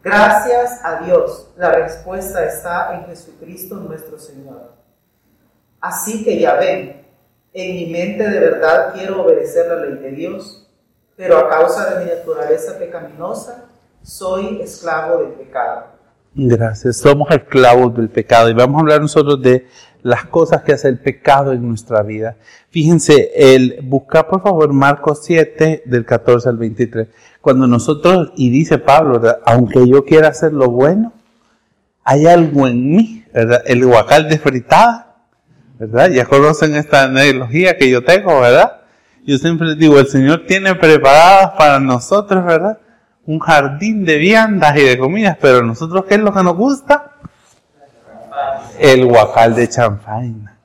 [0.02, 4.72] Gracias a Dios, la respuesta está en Jesucristo nuestro Señor.
[5.78, 7.04] Así que ya ven,
[7.52, 10.70] en mi mente de verdad quiero obedecer la ley de Dios,
[11.16, 13.64] pero a causa de mi naturaleza pecaminosa,
[14.02, 15.84] soy esclavo del pecado.
[16.34, 16.96] Gracias.
[16.98, 19.66] Somos esclavos del pecado y vamos a hablar nosotros de
[20.02, 22.36] las cosas que hace el pecado en nuestra vida.
[22.70, 27.08] Fíjense, el buscar por favor Marcos 7 del 14 al 23.
[27.40, 31.12] Cuando nosotros, y dice Pablo, aunque yo quiera hacer lo bueno,
[32.04, 33.62] hay algo en mí, ¿verdad?
[33.66, 35.16] El guacal de fritada,
[35.78, 36.10] ¿verdad?
[36.10, 38.80] Ya conocen esta analogía que yo tengo, ¿verdad?
[39.26, 42.78] Yo siempre digo, el Señor tiene preparadas para nosotros, ¿verdad?
[43.30, 47.12] un jardín de viandas y de comidas, pero nosotros, ¿qué es lo que nos gusta?
[48.80, 50.56] El guacal de champaña,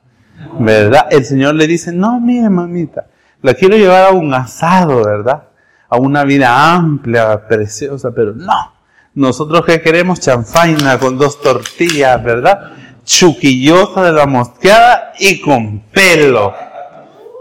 [0.60, 1.08] ¿verdad?
[1.12, 3.08] El Señor le dice, no, mire mamita,
[3.42, 5.50] la quiero llevar a un asado, ¿verdad?
[5.90, 8.74] A una vida amplia, preciosa, pero no.
[9.14, 12.72] Nosotros que queremos chanfaina con dos tortillas, ¿verdad?
[13.04, 16.54] Chuquillosa de la mosqueada y con pelo.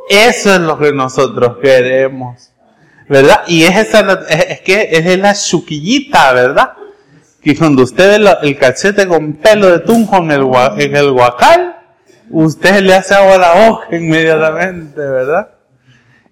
[0.09, 2.55] Eso es lo que nosotros queremos.
[3.09, 3.43] ¿verdad?
[3.47, 6.73] Y es esa, es, que es la chuquillita, ¿verdad?
[7.45, 11.77] Que cuando usted ve el cachete con pelo de tunjo en el, guacal,
[12.31, 15.51] usted le hace agua la hoja inmediatamente, ¿verdad?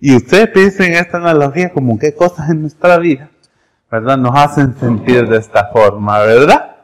[0.00, 3.28] Y ustedes piensen en esta analogía como qué cosas en nuestra vida,
[3.90, 4.16] ¿verdad?
[4.16, 6.76] Nos hacen sentir de esta forma, ¿verdad?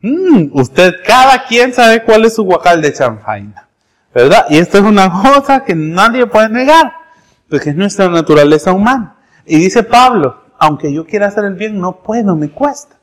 [0.00, 3.68] Mm, usted, cada quien sabe cuál es su guacal de chanfaina,
[4.14, 4.46] ¿verdad?
[4.48, 6.92] Y esto es una cosa que nadie puede negar
[7.48, 9.16] porque es nuestra naturaleza humana.
[9.44, 12.95] Y dice Pablo, aunque yo quiera hacer el bien, no puedo, me cuesta.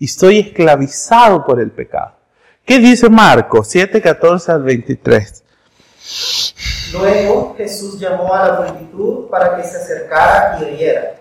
[0.00, 2.16] Y estoy esclavizado por el pecado.
[2.64, 5.44] ¿Qué dice Marcos 7, 14 al 23?
[6.92, 11.14] Luego Jesús llamó a la multitud para que se acercara y oyera.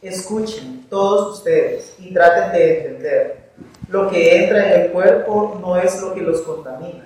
[0.00, 3.50] Escuchen todos ustedes y traten de entender.
[3.88, 7.04] Lo que entra en el cuerpo no es lo que los contamina.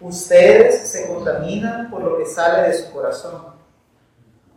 [0.00, 3.54] Ustedes se contaminan por lo que sale de su corazón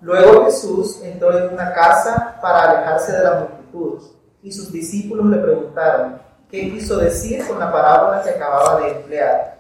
[0.02, 4.17] Luego Jesús entró en una casa para alejarse de la multitud
[4.48, 9.58] y sus discípulos le preguntaron qué quiso decir con la parábola que acababa de emplear.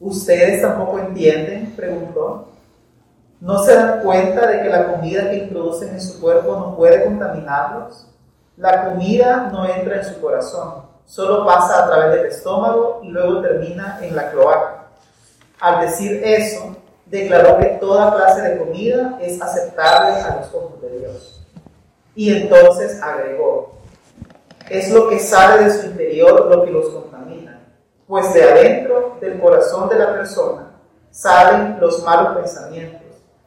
[0.00, 1.74] ¿Ustedes tampoco entienden?
[1.76, 2.48] preguntó.
[3.42, 7.04] ¿No se dan cuenta de que la comida que introducen en su cuerpo no puede
[7.04, 8.06] contaminarlos?
[8.56, 13.42] La comida no entra en su corazón, solo pasa a través del estómago y luego
[13.42, 14.86] termina en la cloaca.
[15.60, 16.74] Al decir eso,
[17.04, 21.42] declaró que toda clase de comida es aceptable a los ojos de Dios.
[22.14, 23.75] Y entonces agregó,
[24.68, 27.60] es lo que sale de su interior lo que los contamina,
[28.06, 30.72] pues de adentro del corazón de la persona
[31.10, 33.00] salen los malos pensamientos,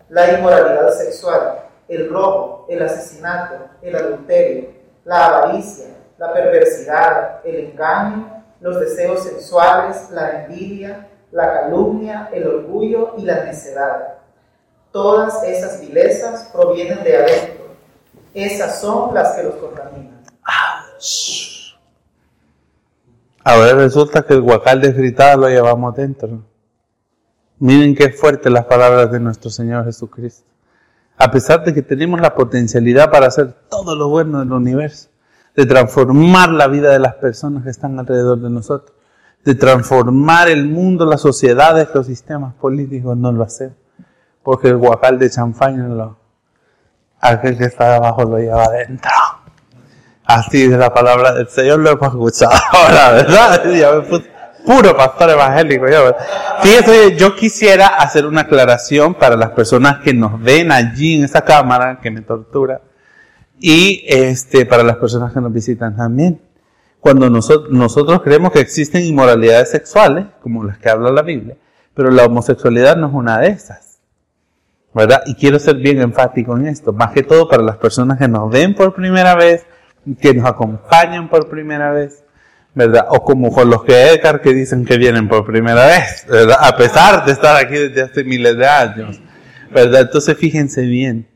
[0.10, 4.70] la inmoralidad sexual, el robo, el asesinato, el adulterio,
[5.06, 13.14] la avaricia, la perversidad, el engaño, los deseos sexuales, la envidia, la calumnia, el orgullo
[13.18, 14.16] y la necedad.
[14.92, 17.66] Todas esas vilezas provienen de adentro.
[18.34, 20.24] Esas son las que los contaminan.
[23.44, 26.44] Ahora resulta que el guacal de fritada lo llevamos dentro.
[27.60, 30.46] Miren qué fuertes las palabras de nuestro Señor Jesucristo.
[31.18, 35.10] A pesar de que tenemos la potencialidad para hacer todo lo bueno del universo,
[35.56, 38.96] de transformar la vida de las personas que están alrededor de nosotros,
[39.44, 43.76] de transformar el mundo, las sociedades, los sistemas políticos, no lo hacemos.
[44.44, 46.18] Porque el guacal de champaña, lo,
[47.20, 49.12] aquel que está abajo lo lleva adentro.
[50.30, 53.74] Así de la palabra del Señor lo hemos escuchado ahora, ¿verdad?
[53.74, 54.30] Ya me puse
[54.64, 55.90] puro pastor evangélico.
[55.90, 56.16] Yo.
[56.62, 61.42] Fíjese, yo quisiera hacer una aclaración para las personas que nos ven allí en esa
[61.42, 62.80] cámara que me tortura
[63.60, 66.40] y este, para las personas que nos visitan también
[67.00, 71.56] cuando nosotros, nosotros creemos que existen inmoralidades sexuales, como las que habla la Biblia,
[71.94, 74.00] pero la homosexualidad no es una de esas.
[74.94, 75.22] ¿Verdad?
[75.26, 78.52] Y quiero ser bien enfático en esto, más que todo para las personas que nos
[78.52, 79.66] ven por primera vez,
[80.20, 82.24] que nos acompañan por primera vez,
[82.74, 83.08] ¿verdad?
[83.10, 86.58] O como con los que Edgar que dicen que vienen por primera vez, ¿verdad?
[86.62, 89.22] A pesar de estar aquí desde hace miles de años,
[89.72, 90.02] ¿verdad?
[90.02, 91.28] Entonces fíjense bien,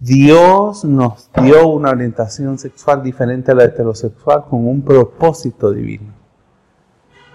[0.00, 6.12] Dios nos dio una orientación sexual diferente a la heterosexual con un propósito divino,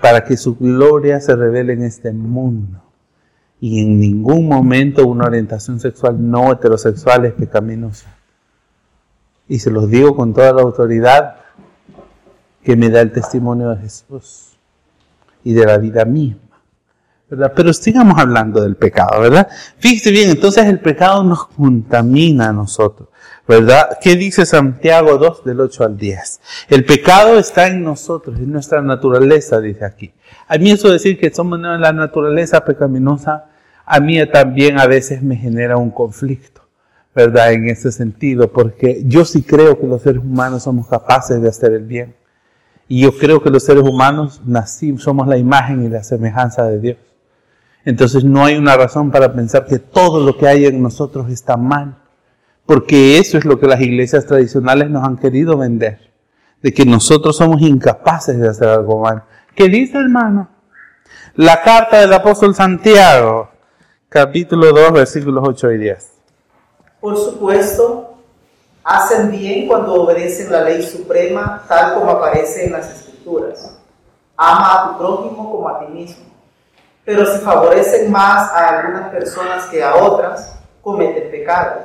[0.01, 2.83] para que su gloria se revele en este mundo.
[3.59, 8.16] Y en ningún momento una orientación sexual no heterosexual es pecaminosa.
[9.47, 11.35] Y se los digo con toda la autoridad
[12.63, 14.57] que me da el testimonio de Jesús
[15.43, 16.41] y de la vida misma.
[17.29, 19.49] Pero sigamos hablando del pecado, ¿verdad?
[19.79, 23.09] Fíjese bien, entonces el pecado nos contamina a nosotros,
[23.45, 23.97] ¿verdad?
[24.01, 26.41] ¿Qué dice Santiago 2 del 8 al 10?
[26.69, 30.13] El pecado está en nosotros, en nuestra naturaleza, dice aquí.
[30.47, 33.47] A mí eso decir que somos la naturaleza pecaminosa,
[33.85, 36.61] a mí también a veces me genera un conflicto,
[37.17, 37.51] ¿verdad?
[37.51, 41.73] En ese sentido, porque yo sí creo que los seres humanos somos capaces de hacer
[41.73, 42.15] el bien.
[42.87, 46.79] Y yo creo que los seres humanos nacimos, somos la imagen y la semejanza de
[46.79, 46.97] Dios.
[47.85, 51.57] Entonces no hay una razón para pensar que todo lo que hay en nosotros está
[51.57, 51.97] mal,
[52.67, 56.11] porque eso es lo que las iglesias tradicionales nos han querido vender,
[56.61, 59.23] de que nosotros somos incapaces de hacer algo mal.
[59.55, 60.49] ¿Qué dice hermano?
[61.33, 63.49] La carta del apóstol Santiago,
[64.07, 66.16] capítulo 2, versículos 8 y 10.
[67.07, 68.17] Por supuesto,
[68.83, 73.79] hacen bien cuando obedecen la ley suprema tal como aparece en las escrituras.
[74.35, 76.25] Ama a tu prójimo como a ti mismo
[77.05, 81.83] pero si favorecen más a algunas personas que a otras, cometen pecado.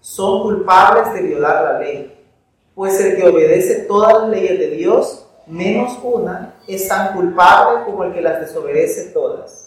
[0.00, 2.26] Son culpables de violar la ley,
[2.74, 8.04] pues el que obedece todas las leyes de Dios, menos una, es tan culpable como
[8.04, 9.63] el que las desobedece todas.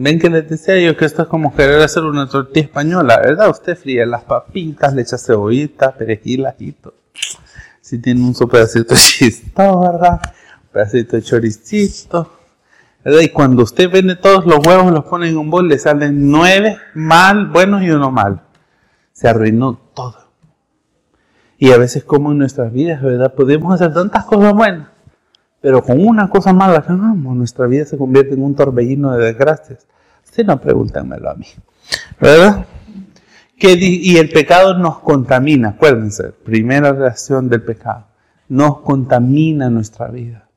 [0.00, 3.50] Ven que les decía yo que esto es como querer hacer una tortilla española, ¿verdad?
[3.50, 6.94] Usted fríe las papitas, le echa cebollita, perejil, ajito.
[7.80, 10.20] Si tiene un su pedacito de chisto, ¿verdad?
[10.62, 12.30] Un pedacito de choricito,
[13.04, 16.78] y cuando usted vende todos los huevos, los pone en un bol, le salen nueve
[16.94, 18.42] mal, buenos y uno mal.
[19.12, 20.30] Se arruinó todo.
[21.58, 23.34] Y a veces como en nuestras vidas, ¿verdad?
[23.34, 24.90] Podemos hacer tantas cosas buenas,
[25.68, 29.26] pero con una cosa mala que hagamos, nuestra vida se convierte en un torbellino de
[29.26, 29.86] desgracias.
[30.22, 31.46] Si no, pregúntenmelo a mí.
[32.18, 32.64] ¿Verdad?
[33.60, 38.06] Y el pecado nos contamina, acuérdense, primera reacción del pecado,
[38.48, 40.48] nos contamina nuestra vida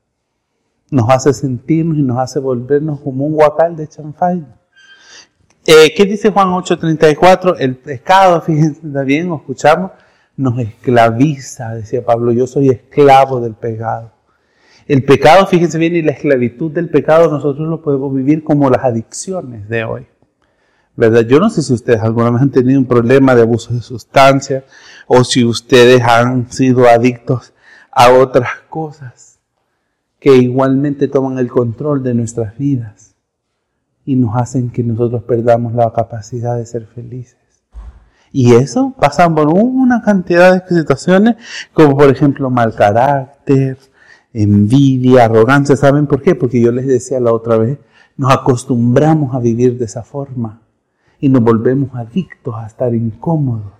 [0.92, 4.44] nos hace sentirnos y nos hace volvernos como un guacal de chanfay.
[5.66, 7.56] Eh, ¿Qué dice Juan 8:34?
[7.58, 9.92] El pecado, fíjense también, escuchamos,
[10.36, 14.12] nos esclaviza, decía Pablo, yo soy esclavo del pecado.
[14.86, 18.84] El pecado, fíjense bien, y la esclavitud del pecado nosotros lo podemos vivir como las
[18.84, 20.06] adicciones de hoy.
[20.96, 21.22] ¿Verdad?
[21.22, 24.64] Yo no sé si ustedes alguna vez han tenido un problema de abuso de sustancias
[25.06, 27.54] o si ustedes han sido adictos
[27.90, 29.38] a otras cosas
[30.18, 33.10] que igualmente toman el control de nuestras vidas.
[34.04, 37.38] y nos hacen que nosotros perdamos la capacidad de ser felices.
[38.32, 41.36] Y eso pasa por una cantidad de situaciones,
[41.72, 43.78] como por ejemplo mal carácter,
[44.34, 45.76] envidia, arrogancia.
[45.76, 46.34] ¿Saben por qué?
[46.34, 47.78] Porque yo les decía la otra vez,
[48.16, 50.60] nos acostumbramos a vivir de esa forma
[51.20, 53.72] y nos volvemos adictos a estar incómodos,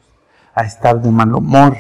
[0.55, 1.77] a estar de mal humor,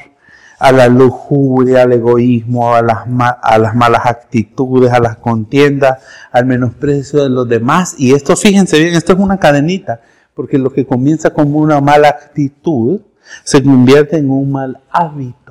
[0.63, 5.99] a la lujuria, al egoísmo, a las, malas actitudes, a las contiendas,
[6.31, 7.97] al menosprecio de los demás.
[7.99, 10.03] Y esto, fíjense bien, esto es una cadenita,
[10.35, 13.01] porque lo que comienza como una mala actitud
[13.43, 15.42] se convierte en un mal hábito.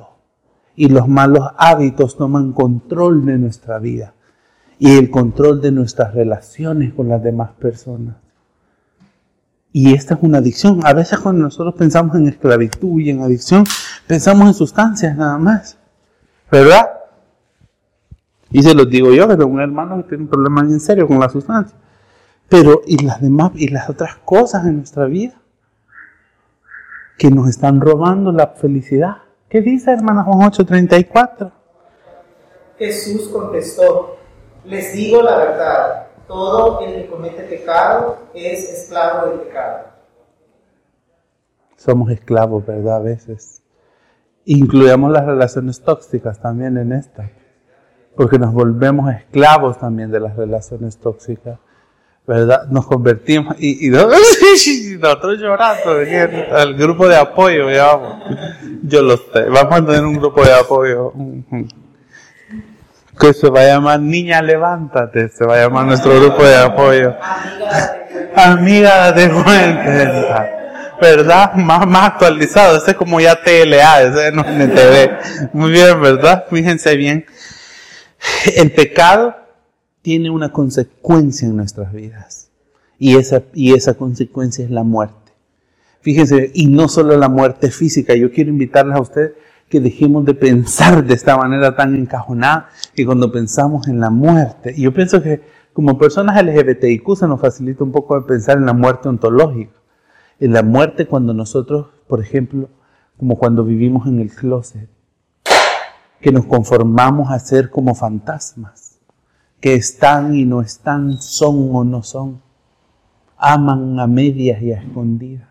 [0.74, 4.14] Y los malos hábitos toman control de nuestra vida
[4.78, 8.16] y el control de nuestras relaciones con las demás personas.
[9.72, 10.80] Y esta es una adicción.
[10.84, 13.64] A veces cuando nosotros pensamos en esclavitud y en adicción,
[14.06, 15.78] pensamos en sustancias nada más.
[16.50, 16.90] ¿Verdad?
[18.50, 21.08] Y se los digo yo, que tengo un hermano que tiene un problema en serio
[21.08, 21.76] con la sustancia.
[22.48, 25.40] Pero, ¿y las demás, y las otras cosas en nuestra vida?
[27.16, 29.21] Que nos están robando la felicidad.
[29.52, 31.52] ¿Qué dice hermana Juan 8:34?
[32.78, 34.16] Jesús contestó,
[34.64, 39.88] les digo la verdad todo el que comete pecado es esclavo del pecado.
[41.76, 42.96] Somos esclavos, ¿verdad?
[42.96, 43.62] A veces.
[44.46, 47.30] Incluyamos las relaciones tóxicas también en esta,
[48.16, 51.58] porque nos volvemos esclavos también de las relaciones tóxicas.
[52.26, 52.66] ¿Verdad?
[52.68, 53.90] Nos convertimos y, y
[54.98, 58.22] nosotros llorando, el grupo de apoyo, ya vamos.
[58.82, 61.12] Yo lo sé, vamos a tener un grupo de apoyo
[63.18, 67.14] que se va a llamar Niña Levántate, se va a llamar nuestro grupo de apoyo.
[68.34, 70.48] Amiga de cuenta.
[71.00, 71.54] ¿Verdad?
[71.54, 75.52] Más, más actualizado, ese es como ya TLA, ese no es NTV.
[75.52, 76.44] Muy bien, ¿verdad?
[76.48, 77.26] Fíjense bien.
[78.56, 79.34] El pecado
[80.02, 82.50] tiene una consecuencia en nuestras vidas.
[82.98, 85.32] Y esa, y esa consecuencia es la muerte.
[86.00, 88.14] Fíjense, y no solo la muerte física.
[88.14, 89.32] Yo quiero invitarles a ustedes
[89.68, 94.74] que dejemos de pensar de esta manera tan encajonada y cuando pensamos en la muerte.
[94.76, 95.40] Y yo pienso que
[95.72, 99.72] como personas LGBTIQ se nos facilita un poco pensar en la muerte ontológica.
[100.40, 102.68] En la muerte cuando nosotros, por ejemplo,
[103.16, 104.88] como cuando vivimos en el closet,
[106.20, 108.91] que nos conformamos a ser como fantasmas,
[109.62, 112.42] que están y no están, son o no son,
[113.38, 115.48] aman a medias y a escondidas,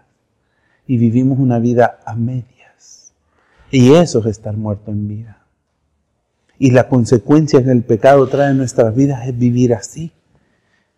[0.86, 3.14] y vivimos una vida a medias.
[3.72, 5.46] Y eso es estar muerto en vida.
[6.60, 10.12] Y la consecuencia que el pecado trae en nuestras vidas es vivir así,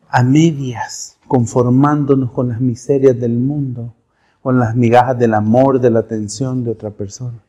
[0.10, 3.94] a medias, conformándonos con las miserias del mundo,
[4.42, 7.44] con las migajas del amor, de la atención de otra persona,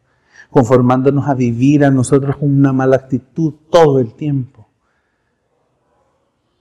[0.50, 4.63] conformándonos a vivir a nosotros con una mala actitud todo el tiempo.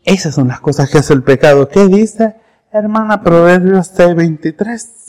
[0.04, 1.70] Esas son las cosas que hace el pecado.
[1.70, 2.36] ¿Qué dice,
[2.72, 5.04] hermana Proverbios 23?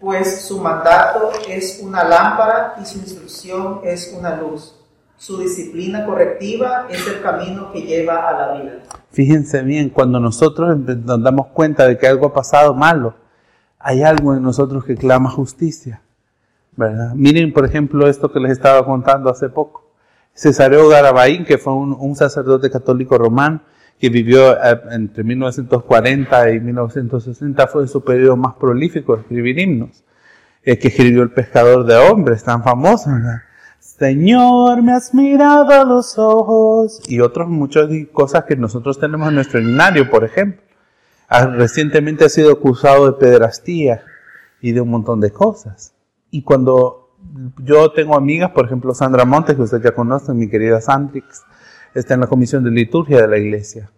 [0.00, 4.74] pues su mandato es una lámpara y su instrucción es una luz.
[5.16, 8.82] Su disciplina correctiva es el camino que lleva a la vida.
[9.10, 13.14] Fíjense bien, cuando nosotros nos damos cuenta de que algo ha pasado malo,
[13.80, 16.02] hay algo en nosotros que clama justicia.
[16.76, 17.14] ¿verdad?
[17.14, 19.87] Miren, por ejemplo, esto que les estaba contando hace poco.
[20.38, 23.60] Cesareo Garabaín, que fue un, sacerdote católico romano,
[23.98, 30.04] que vivió eh, entre 1940 y 1960, fue su periodo más prolífico de escribir himnos.
[30.62, 33.10] El que escribió El pescador de hombres, tan famoso,
[33.80, 37.00] Señor, me has mirado a los ojos.
[37.08, 40.62] Y otras muchas cosas que nosotros tenemos en nuestro himnario, por ejemplo.
[41.28, 44.04] Ah, recientemente ha sido acusado de pederastía
[44.60, 45.94] y de un montón de cosas.
[46.30, 47.07] Y cuando
[47.58, 51.44] yo tengo amigas, por ejemplo Sandra Montes, que ustedes ya conocen, mi querida Sandrix,
[51.94, 53.90] está en la comisión de liturgia de la iglesia.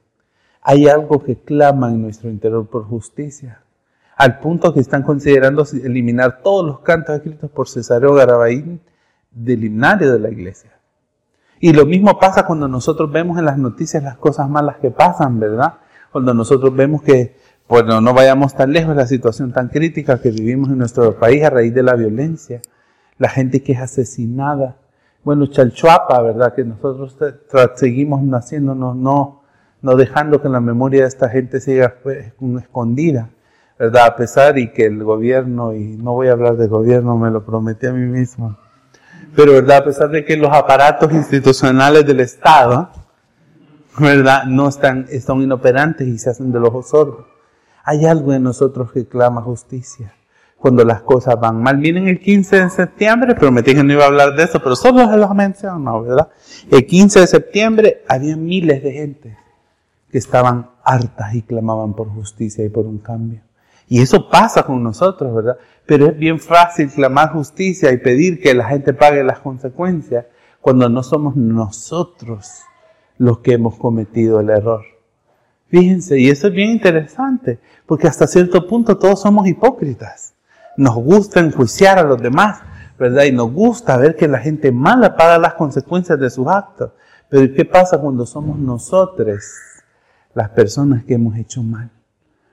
[0.62, 3.62] Hay algo que clama en nuestro interior por justicia,
[4.16, 8.81] al punto que están considerando eliminar todos los cantos escritos por Cesareo Garabaín
[9.31, 10.73] del himnario de la iglesia.
[11.59, 15.39] Y lo mismo pasa cuando nosotros vemos en las noticias las cosas malas que pasan,
[15.41, 15.75] ¿verdad?
[16.11, 17.37] Cuando nosotros vemos que,
[17.68, 21.51] bueno, no vayamos tan lejos, la situación tan crítica que vivimos en nuestro país a
[21.51, 22.61] raíz de la violencia,
[23.21, 24.77] la gente que es asesinada,
[25.23, 26.55] bueno, Chalchuapa, ¿verdad?
[26.55, 27.14] Que nosotros
[27.75, 29.43] seguimos naciéndonos, no,
[29.83, 33.29] no dejando que la memoria de esta gente siga pues, escondida,
[33.79, 34.07] ¿verdad?
[34.07, 37.45] A pesar y que el gobierno, y no voy a hablar de gobierno, me lo
[37.45, 38.57] prometí a mí mismo,
[39.37, 39.77] pero ¿verdad?
[39.77, 42.89] A pesar de que los aparatos institucionales del Estado,
[43.99, 44.45] ¿verdad?
[44.45, 47.27] No están, están inoperantes y se hacen de los sordos.
[47.85, 50.14] Hay algo en nosotros que clama justicia
[50.61, 51.79] cuando las cosas van mal.
[51.79, 55.11] Miren el 15 de septiembre, prometí que no iba a hablar de eso, pero solo
[55.11, 56.29] se los menciono, ¿verdad?
[56.71, 59.39] El 15 de septiembre había miles de gente
[60.11, 63.41] que estaban hartas y clamaban por justicia y por un cambio.
[63.89, 65.57] Y eso pasa con nosotros, ¿verdad?
[65.87, 70.27] Pero es bien fácil clamar justicia y pedir que la gente pague las consecuencias
[70.61, 72.61] cuando no somos nosotros
[73.17, 74.85] los que hemos cometido el error.
[75.69, 80.30] Fíjense, y eso es bien interesante, porque hasta cierto punto todos somos hipócritas.
[80.77, 82.61] Nos gusta enjuiciar a los demás,
[82.99, 83.25] ¿verdad?
[83.25, 86.93] Y nos gusta ver que la gente mala paga las consecuencias de sus actos.
[87.29, 89.43] Pero ¿qué pasa cuando somos nosotros
[90.35, 91.91] las personas que hemos hecho mal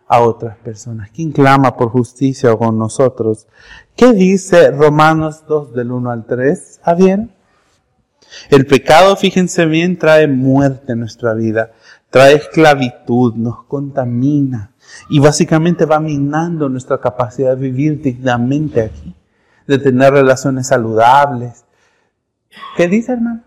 [0.08, 1.10] a otras personas?
[1.12, 3.48] ¿Quién clama por justicia con nosotros?
[3.96, 6.82] ¿Qué dice Romanos 2 del 1 al 3?
[6.84, 7.34] ¿Ah, bien?
[8.50, 11.72] El pecado, fíjense bien, trae muerte en nuestra vida
[12.10, 14.72] trae esclavitud, nos contamina
[15.10, 19.16] y básicamente va minando nuestra capacidad de vivir dignamente aquí,
[19.68, 21.66] de tener relaciones saludables.
[22.76, 23.44] ¿Qué dice hermano?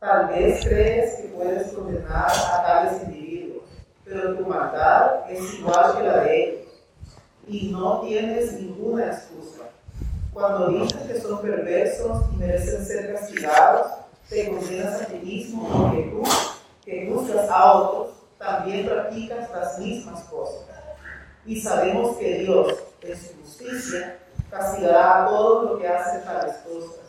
[0.00, 3.62] Tal vez crees que puedes condenar a tales individuos,
[4.04, 6.62] pero tu maldad es igual que la de ellos
[7.46, 9.62] y no tienes ninguna excusa.
[10.32, 13.86] Cuando dices que son perversos y merecen ser castigados,
[14.28, 16.22] te condenas a ti mismo porque tú
[16.84, 20.66] que juzgas a otros, también practicas las mismas cosas.
[21.46, 24.18] Y sabemos que Dios, en su justicia,
[24.50, 27.00] castigará a todo lo que hace tales cosas.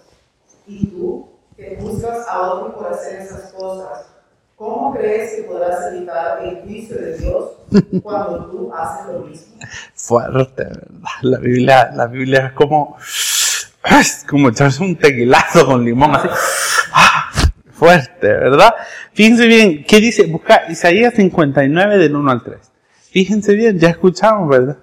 [0.65, 4.05] Y tú, que juzgas a otros por hacer esas cosas,
[4.55, 7.51] ¿cómo crees que podrás evitar el juicio de Dios
[8.01, 9.55] cuando tú haces lo mismo?
[9.93, 11.09] Fuerte, ¿verdad?
[11.21, 12.97] La Biblia, la Biblia es como,
[13.99, 16.29] es como echarse un tequilazo con limón así
[17.83, 18.73] fuerte, ¿verdad?
[19.13, 20.25] Fíjense bien, ¿qué dice?
[20.25, 22.57] Busca Isaías 59 del 1 al 3.
[23.11, 24.77] Fíjense bien, ya escuchamos, ¿verdad?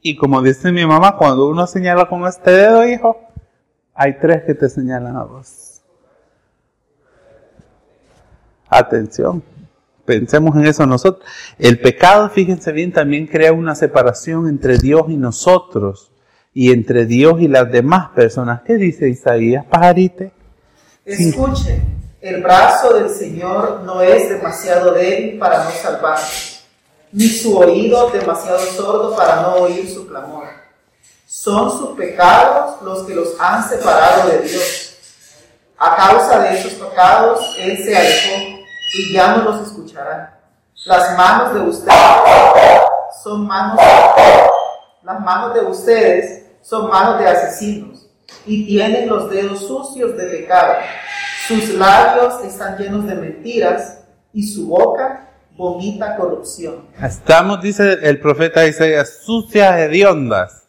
[0.00, 3.20] Y como dice mi mamá, cuando uno señala con este dedo, hijo,
[3.94, 5.80] hay tres que te señalan a vos.
[8.68, 9.42] Atención,
[10.04, 11.28] pensemos en eso nosotros.
[11.58, 16.12] El pecado, fíjense bien, también crea una separación entre Dios y nosotros
[16.54, 18.62] y entre Dios y las demás personas.
[18.62, 20.30] ¿Qué dice Isaías, pajarite?
[21.04, 26.18] Escuchen el brazo del Señor no es demasiado débil para no salvar,
[27.12, 30.48] ni su oído demasiado sordo para no oír su clamor.
[31.26, 34.96] Son sus pecados los que los han separado de Dios.
[35.78, 38.58] A causa de esos pecados, Él se alejó
[38.94, 40.40] y ya no los escuchará.
[40.86, 41.94] Las manos de ustedes
[43.22, 43.80] son manos,
[45.04, 48.06] las manos de ustedes son manos de asesinos
[48.44, 50.74] y tienen los dedos sucios de pecado.
[51.48, 56.84] Sus labios están llenos de mentiras y su boca vomita corrupción.
[57.02, 60.66] Estamos, dice el profeta Isaías, sucias hediondas.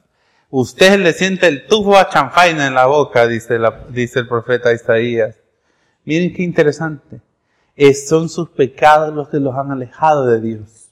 [0.49, 5.36] Usted le siente el tufo a chanfaina en la boca, dice el profeta Isaías.
[6.05, 7.19] Miren qué interesante.
[7.75, 10.91] Es, son sus pecados los que los han alejado de Dios.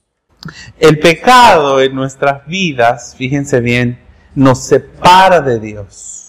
[0.80, 4.00] El pecado en nuestras vidas, fíjense bien,
[4.36, 6.27] nos separa de Dios.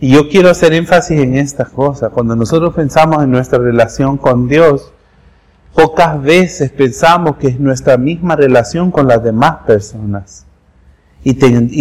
[0.00, 2.08] Y yo quiero hacer énfasis en esta cosa.
[2.08, 4.92] Cuando nosotros pensamos en nuestra relación con Dios,
[5.74, 10.46] pocas veces pensamos que es nuestra misma relación con las demás personas.
[11.22, 11.34] Y,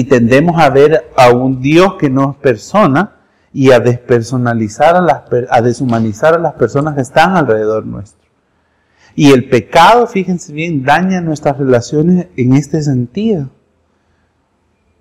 [0.03, 3.15] tendemos a ver a un Dios que no es persona
[3.53, 8.28] y a despersonalizar, a, las, a deshumanizar a las personas que están alrededor nuestro.
[9.15, 13.49] Y el pecado, fíjense bien, daña nuestras relaciones en este sentido.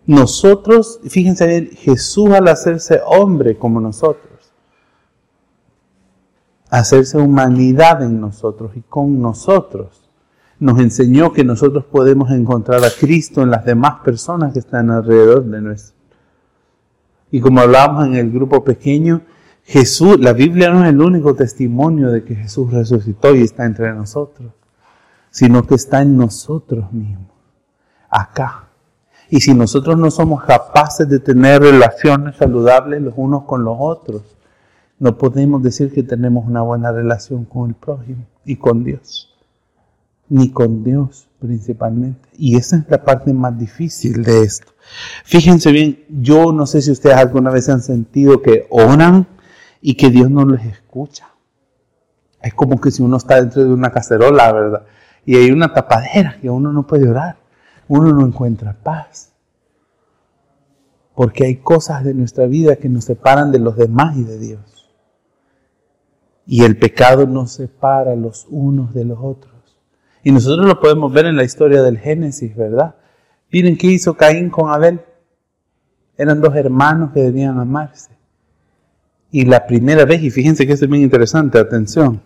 [0.08, 4.54] Nosotros, fíjense bien, Jesús al hacerse hombre como nosotros,
[6.70, 10.08] hacerse humanidad en nosotros y con nosotros,
[10.58, 15.44] nos enseñó que nosotros podemos encontrar a Cristo en las demás personas que están alrededor
[15.44, 15.94] de nosotros.
[17.30, 19.20] Y como hablábamos en el grupo pequeño,
[19.62, 23.92] Jesús, la Biblia no es el único testimonio de que Jesús resucitó y está entre
[23.92, 24.52] nosotros,
[25.30, 27.28] sino que está en nosotros mismos,
[28.08, 28.67] acá
[29.30, 34.22] y si nosotros no somos capaces de tener relaciones saludables los unos con los otros,
[34.98, 39.34] no podemos decir que tenemos una buena relación con el prójimo y con Dios.
[40.28, 42.28] Ni con Dios principalmente.
[42.36, 44.72] Y esa es la parte más difícil de esto.
[45.24, 49.26] Fíjense bien, yo no sé si ustedes alguna vez han sentido que oran
[49.80, 51.28] y que Dios no les escucha.
[52.42, 54.82] Es como que si uno está dentro de una cacerola, ¿verdad?
[55.24, 57.37] Y hay una tapadera que uno no puede orar
[57.88, 59.32] uno no encuentra paz.
[61.14, 64.90] Porque hay cosas de nuestra vida que nos separan de los demás y de Dios.
[66.46, 69.52] Y el pecado nos separa los unos de los otros.
[70.22, 72.94] Y nosotros lo podemos ver en la historia del Génesis, ¿verdad?
[73.50, 75.00] Miren qué hizo Caín con Abel.
[76.16, 78.10] Eran dos hermanos que debían amarse.
[79.30, 82.22] Y la primera vez, y fíjense que esto es bien interesante, atención,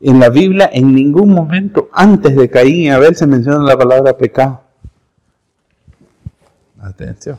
[0.00, 4.16] En la Biblia, en ningún momento antes de Caín y Abel se menciona la palabra
[4.16, 4.67] pecado.
[6.80, 7.38] Atención.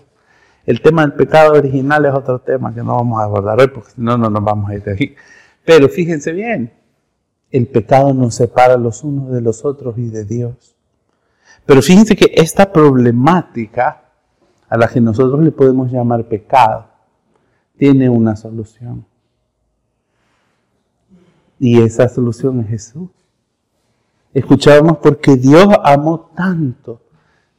[0.65, 3.91] El tema del pecado original es otro tema que no vamos a abordar hoy porque
[3.91, 5.15] si no, no nos vamos a ir de aquí.
[5.65, 6.71] Pero fíjense bien,
[7.51, 10.75] el pecado nos separa los unos de los otros y de Dios.
[11.65, 14.03] Pero fíjense que esta problemática
[14.67, 16.87] a la que nosotros le podemos llamar pecado
[17.77, 19.05] tiene una solución.
[21.57, 23.09] Y esa solución es Jesús.
[24.33, 27.01] Escuchábamos porque Dios amó tanto,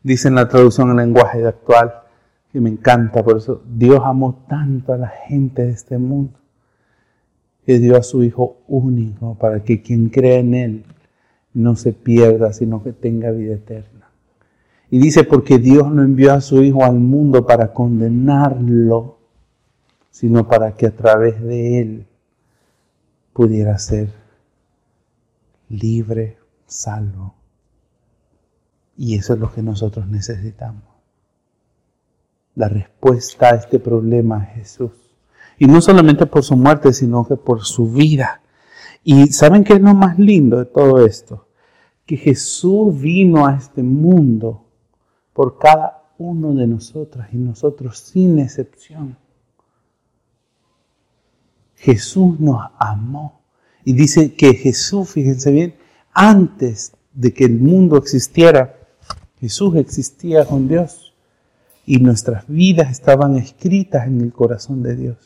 [0.03, 1.95] dice en la traducción en lenguaje actual,
[2.53, 6.39] que me encanta, por eso Dios amó tanto a la gente de este mundo,
[7.65, 10.85] que dio a su Hijo único para que quien cree en Él
[11.55, 14.11] no se pierda, sino que tenga vida eterna.
[14.91, 19.19] Y dice, porque Dios no envió a su Hijo al mundo para condenarlo,
[20.11, 22.07] sino para que a través de Él
[23.33, 24.09] pudiera ser
[25.69, 27.40] libre, salvo.
[29.01, 30.83] Y eso es lo que nosotros necesitamos.
[32.55, 34.91] La respuesta a este problema es Jesús.
[35.57, 38.43] Y no solamente por su muerte, sino que por su vida.
[39.03, 41.47] Y ¿saben qué es lo más lindo de todo esto?
[42.05, 44.67] Que Jesús vino a este mundo
[45.33, 49.17] por cada uno de nosotros y nosotros sin excepción.
[51.77, 53.41] Jesús nos amó.
[53.83, 55.75] Y dice que Jesús, fíjense bien,
[56.13, 58.77] antes de que el mundo existiera,
[59.41, 61.15] Jesús existía con Dios.
[61.87, 65.17] Y nuestras vidas estaban escritas en el corazón de Dios.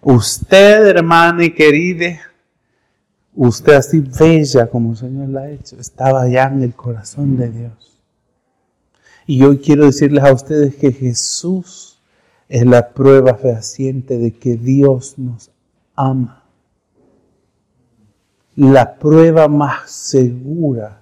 [0.00, 2.18] Usted, hermana y querida,
[3.34, 7.50] usted así bella como el Señor la ha hecho, estaba ya en el corazón de
[7.50, 8.02] Dios.
[9.26, 12.00] Y hoy quiero decirles a ustedes que Jesús
[12.48, 15.50] es la prueba fehaciente de que Dios nos
[15.94, 16.42] ama.
[18.56, 20.99] La prueba más segura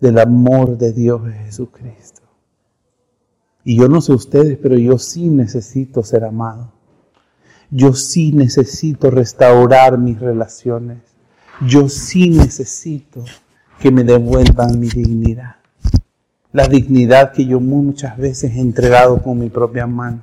[0.00, 2.22] del amor de Dios es Jesucristo.
[3.64, 6.72] Y yo no sé ustedes, pero yo sí necesito ser amado.
[7.70, 10.98] Yo sí necesito restaurar mis relaciones.
[11.66, 13.24] Yo sí necesito
[13.80, 15.56] que me devuelvan mi dignidad.
[16.52, 20.22] La dignidad que yo muchas veces he entregado con mi propia mano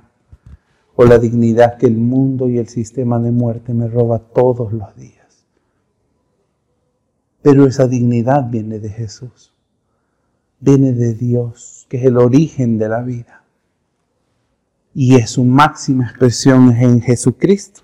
[0.96, 4.96] o la dignidad que el mundo y el sistema de muerte me roba todos los
[4.96, 5.46] días.
[7.42, 9.53] Pero esa dignidad viene de Jesús,
[10.64, 13.44] viene de Dios, que es el origen de la vida.
[14.96, 17.82] Y es su máxima expresión en Jesucristo.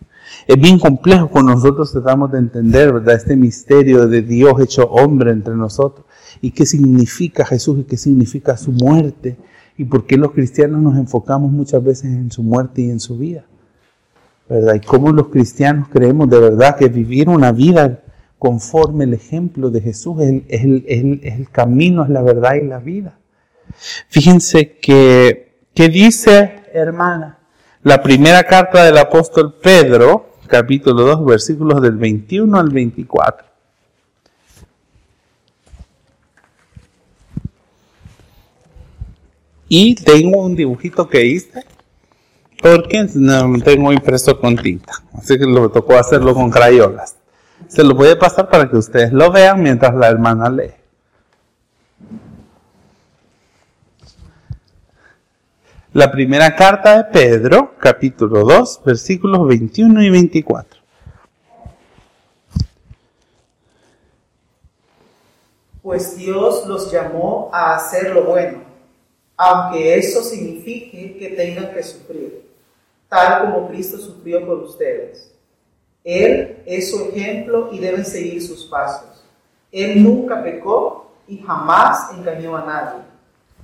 [0.47, 3.15] Es bien complejo cuando nosotros tratamos de entender, ¿verdad?
[3.15, 6.05] Este misterio de Dios hecho hombre entre nosotros.
[6.39, 9.37] Y qué significa Jesús y qué significa su muerte
[9.77, 13.17] y por qué los cristianos nos enfocamos muchas veces en su muerte y en su
[13.17, 13.43] vida.
[14.47, 14.75] ¿Verdad?
[14.75, 18.03] Y cómo los cristianos creemos de verdad que vivir una vida
[18.39, 23.19] conforme el ejemplo de Jesús es el, camino, es la verdad y la vida.
[24.07, 27.37] Fíjense que, que dice, hermana,
[27.83, 33.47] la primera carta del apóstol Pedro, capítulo 2, versículos del 21 al 24.
[39.67, 41.63] Y tengo un dibujito que hice
[42.61, 44.93] porque no tengo impreso con tinta.
[45.13, 47.18] Así que lo tocó hacerlo con crayolas.
[47.67, 50.73] Se lo voy a pasar para que ustedes lo vean mientras la hermana lee.
[55.93, 60.79] La primera carta de Pedro, capítulo 2, versículos 21 y 24.
[65.81, 68.69] Pues Dios los llamó a hacer lo bueno
[69.41, 72.45] aunque eso signifique que tengan que sufrir,
[73.07, 75.28] tal como Cristo sufrió por ustedes.
[76.03, 79.23] Él es su ejemplo y deben seguir sus pasos.
[79.71, 83.01] Él nunca pecó y jamás engañó a nadie.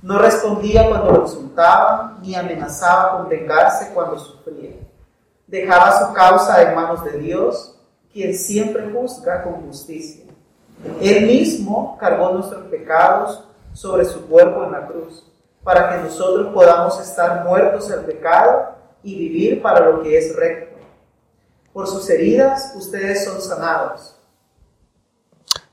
[0.02, 4.72] No respondía cuando lo insultaban ni amenazaba con vengarse cuando sufría.
[5.46, 7.76] Dejaba su causa en manos de Dios,
[8.12, 10.24] quien siempre juzga con justicia.
[11.00, 15.24] Él mismo cargó nuestros pecados sobre su cuerpo en la cruz
[15.66, 20.65] para que nosotros podamos estar muertos al pecado y vivir para lo que es recto.
[21.76, 24.16] Por sus heridas ustedes son sanados.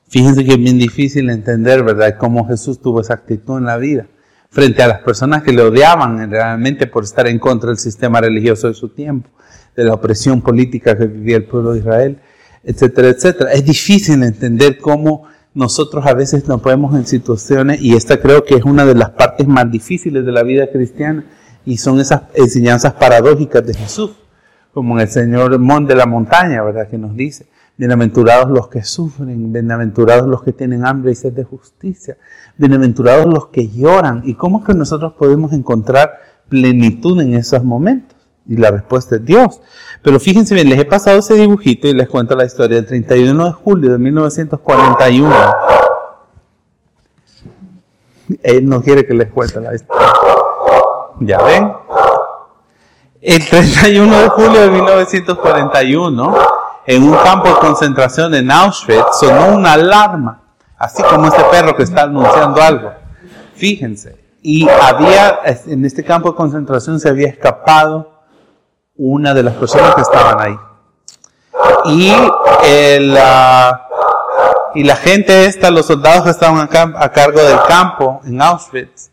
[0.10, 4.08] Fíjense que es bien difícil entender, ¿verdad?, cómo Jesús tuvo esa actitud en la vida
[4.50, 8.68] frente a las personas que le odiaban realmente por estar en contra del sistema religioso
[8.68, 9.30] de su tiempo,
[9.78, 12.20] de la opresión política que vivía el pueblo de Israel,
[12.66, 13.54] etcétera, etcétera.
[13.54, 15.24] Es difícil entender cómo
[15.54, 19.12] nosotros a veces nos ponemos en situaciones, y esta creo que es una de las
[19.12, 21.24] partes más difíciles de la vida cristiana,
[21.66, 24.12] y son esas enseñanzas paradójicas de Jesús,
[24.74, 26.88] como en el Señor Mon de la Montaña, ¿verdad?
[26.90, 31.44] Que nos dice, Bienaventurados los que sufren, bienaventurados los que tienen hambre y sed de
[31.44, 32.18] justicia,
[32.56, 34.22] bienaventurados los que lloran.
[34.26, 36.12] ¿Y cómo es que nosotros podemos encontrar
[36.50, 38.16] plenitud en esos momentos?
[38.48, 39.60] Y la respuesta es Dios.
[40.04, 42.78] Pero fíjense bien, les he pasado ese dibujito y les cuento la historia.
[42.78, 45.36] El 31 de julio de 1941.
[48.44, 50.08] Él no quiere que les cuente la historia.
[51.22, 51.72] ¿Ya ven?
[53.26, 56.36] El 31 de julio de 1941,
[56.86, 60.42] en un campo de concentración en Auschwitz, sonó una alarma,
[60.78, 62.92] así como este perro que está anunciando algo.
[63.56, 68.12] Fíjense, y había, en este campo de concentración se había escapado
[68.98, 70.60] una de las personas que estaban ahí.
[71.86, 72.14] Y,
[72.66, 73.18] el,
[74.76, 79.13] y la gente esta, los soldados que estaban a cargo del campo en Auschwitz,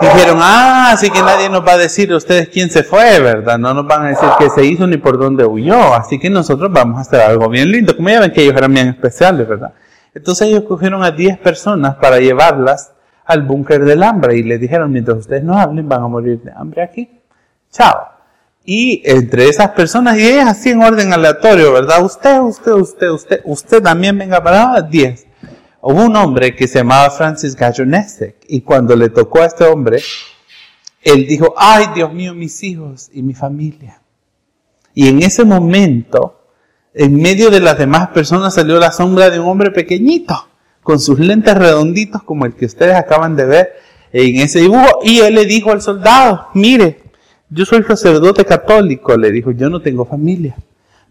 [0.00, 3.58] dijeron, ah, así que nadie nos va a decir ustedes quién se fue, ¿verdad?
[3.58, 6.70] No nos van a decir qué se hizo ni por dónde huyó, así que nosotros
[6.72, 7.96] vamos a hacer algo bien lindo.
[7.96, 9.72] Como ya ven que ellos eran bien especiales, ¿verdad?
[10.14, 12.92] Entonces ellos cogieron a 10 personas para llevarlas
[13.24, 16.52] al búnker del hambre y les dijeron, mientras ustedes no hablen, van a morir de
[16.52, 17.08] hambre aquí.
[17.70, 18.08] Chao.
[18.64, 22.04] Y entre esas personas, y ellas así en orden aleatorio, ¿verdad?
[22.04, 25.26] Usted, usted, usted, usted, usted también venga para 10.
[25.82, 30.00] Hubo un hombre que se llamaba Francis Gajonesek y cuando le tocó a este hombre,
[31.02, 34.02] él dijo, ay Dios mío, mis hijos y mi familia.
[34.94, 36.42] Y en ese momento,
[36.92, 40.48] en medio de las demás personas salió la sombra de un hombre pequeñito,
[40.82, 43.72] con sus lentes redonditos como el que ustedes acaban de ver
[44.12, 45.00] en ese dibujo.
[45.02, 47.00] Y él le dijo al soldado, mire,
[47.48, 50.56] yo soy sacerdote católico, le dijo, yo no tengo familia.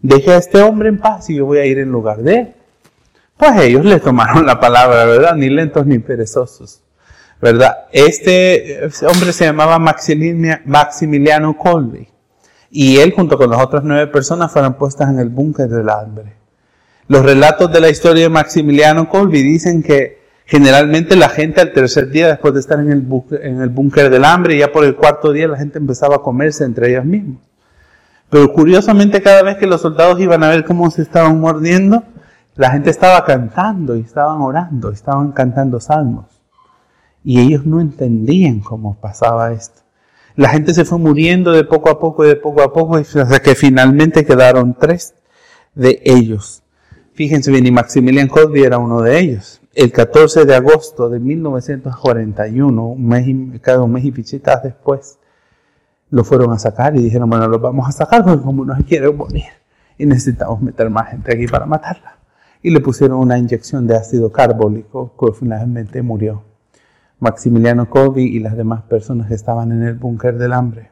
[0.00, 2.54] Deje a este hombre en paz y yo voy a ir en lugar de él.
[3.40, 5.34] Pues ellos le tomaron la palabra, ¿verdad?
[5.34, 6.82] Ni lentos ni perezosos,
[7.40, 7.86] ¿verdad?
[7.90, 12.06] Este hombre se llamaba Maximiliano Colby
[12.70, 16.34] y él junto con las otras nueve personas fueron puestas en el búnker del hambre.
[17.08, 22.10] Los relatos de la historia de Maximiliano Colby dicen que generalmente la gente al tercer
[22.10, 23.00] día, después de estar en el,
[23.70, 27.06] búnker del hambre, ya por el cuarto día la gente empezaba a comerse entre ellos
[27.06, 27.38] mismos.
[28.28, 32.04] Pero curiosamente cada vez que los soldados iban a ver cómo se estaban mordiendo,
[32.56, 36.26] la gente estaba cantando y estaban orando, estaban cantando salmos.
[37.22, 39.82] Y ellos no entendían cómo pasaba esto.
[40.36, 43.40] La gente se fue muriendo de poco a poco y de poco a poco hasta
[43.40, 45.14] que finalmente quedaron tres
[45.74, 46.62] de ellos.
[47.12, 49.60] Fíjense bien, y Maximilian Cody era uno de ellos.
[49.74, 55.18] El 14 de agosto de 1941, un mes y, cada un mes y pichitas después,
[56.10, 58.84] lo fueron a sacar y dijeron, bueno, lo vamos a sacar porque como no se
[58.84, 59.44] quiere morir
[59.96, 62.19] y necesitamos meter más gente aquí para matarla
[62.62, 66.44] y le pusieron una inyección de ácido carbólico que finalmente murió.
[67.18, 70.90] Maximiliano Colby y las demás personas que estaban en el búnker del hambre.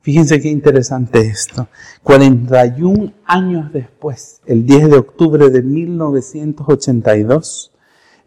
[0.00, 1.68] Fíjense qué interesante esto.
[2.04, 7.72] 41 años después, el 10 de octubre de 1982,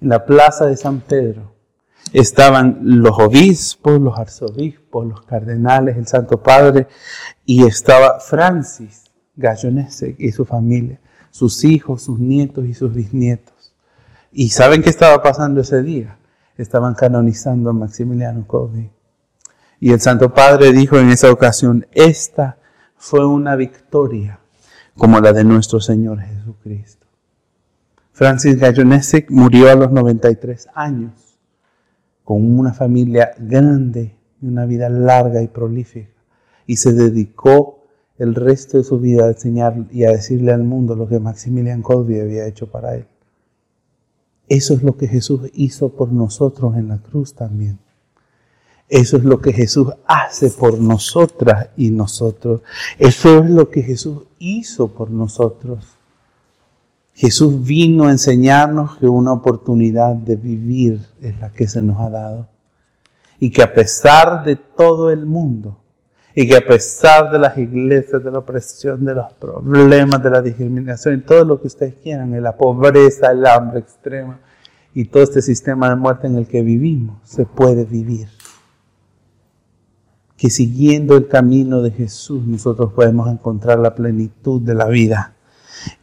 [0.01, 1.53] en la plaza de San Pedro,
[2.11, 6.87] estaban los obispos, los arzobispos, los cardenales, el Santo Padre,
[7.45, 9.05] y estaba Francis
[9.37, 10.99] Gallonese y su familia
[11.31, 13.73] sus hijos, sus nietos y sus bisnietos.
[14.31, 16.17] ¿Y saben qué estaba pasando ese día?
[16.57, 18.91] Estaban canonizando a Maximiliano Kolbe.
[19.79, 22.57] Y el Santo Padre dijo en esa ocasión, esta
[22.97, 24.39] fue una victoria
[24.97, 27.07] como la de nuestro Señor Jesucristo.
[28.11, 31.13] Francis Gallonesek murió a los 93 años,
[32.25, 36.11] con una familia grande y una vida larga y prolífica,
[36.67, 37.78] y se dedicó
[38.19, 41.81] el resto de su vida a enseñar y a decirle al mundo lo que Maximilian
[41.81, 43.05] Colby había hecho para él.
[44.49, 47.79] Eso es lo que Jesús hizo por nosotros en la cruz también.
[48.89, 52.61] Eso es lo que Jesús hace por nosotras y nosotros.
[52.97, 55.85] Eso es lo que Jesús hizo por nosotros.
[57.13, 62.09] Jesús vino a enseñarnos que una oportunidad de vivir es la que se nos ha
[62.09, 62.47] dado.
[63.39, 65.77] Y que a pesar de todo el mundo,
[66.41, 70.41] y que a pesar de las iglesias, de la opresión, de los problemas, de la
[70.41, 74.39] discriminación y todo lo que ustedes quieran, de la pobreza, el hambre extrema
[74.93, 78.29] y todo este sistema de muerte en el que vivimos, se puede vivir.
[80.37, 85.33] Que siguiendo el camino de Jesús nosotros podemos encontrar la plenitud de la vida.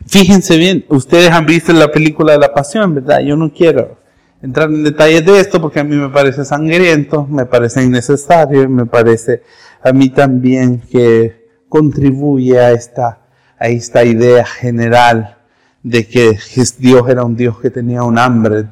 [0.07, 3.21] Fíjense bien, ustedes han visto la película de la pasión, ¿verdad?
[3.21, 3.97] Yo no quiero
[4.43, 8.85] entrar en detalles de esto porque a mí me parece sangriento, me parece innecesario, me
[8.85, 9.43] parece
[9.87, 13.21] a mí también que contribuye a esta,
[13.59, 15.37] a esta idea general
[15.83, 16.39] de que
[16.79, 18.67] Dios era un Dios que tenía un hambre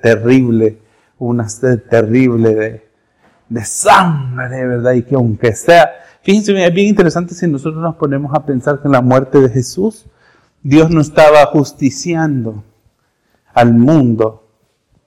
[0.00, 0.78] terrible,
[1.18, 2.88] una sed terrible de,
[3.48, 4.92] de sangre, ¿verdad?
[4.92, 5.90] Y que aunque sea,
[6.22, 10.06] fíjense, es bien interesante si nosotros nos ponemos a pensar que la muerte de Jesús
[10.62, 12.64] Dios no estaba justiciando
[13.52, 14.48] al mundo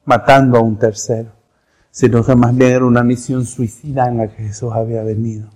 [0.05, 1.32] matando a un tercero,
[1.98, 5.50] sino que más bien era una misión suicida en la que Jesús había venido.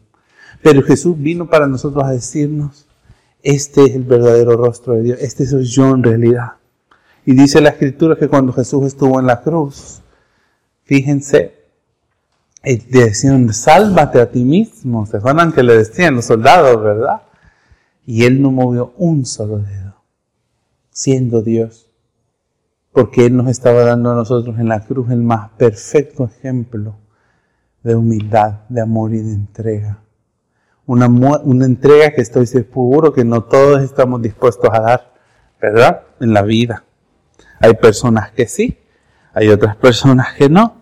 [0.64, 2.88] Pero Jesús vino para nosotros a decirnos,
[3.44, 6.54] este es el verdadero rostro de Dios, este soy yo en realidad.
[7.28, 10.02] Y dice la escritura que cuando Jesús estuvo en la cruz,
[10.82, 11.54] fíjense,
[12.64, 15.06] eh, decían, sálvate a ti mismo.
[15.06, 17.22] ¿Se acuerdan que le decían los soldados, verdad?
[18.04, 19.94] Y él no movió un solo dedo,
[20.89, 21.91] siendo Dios.
[22.92, 26.96] Porque Él nos estaba dando a nosotros en la cruz el más perfecto ejemplo
[27.84, 30.00] de humildad, de amor y de entrega.
[30.86, 31.06] Una,
[31.66, 35.14] entrega que estoy seguro que no todos estamos dispuestos a dar,
[35.62, 36.02] ¿verdad?
[36.20, 36.84] En la vida.
[37.60, 38.78] Hay personas que sí,
[39.34, 40.82] hay otras personas que no.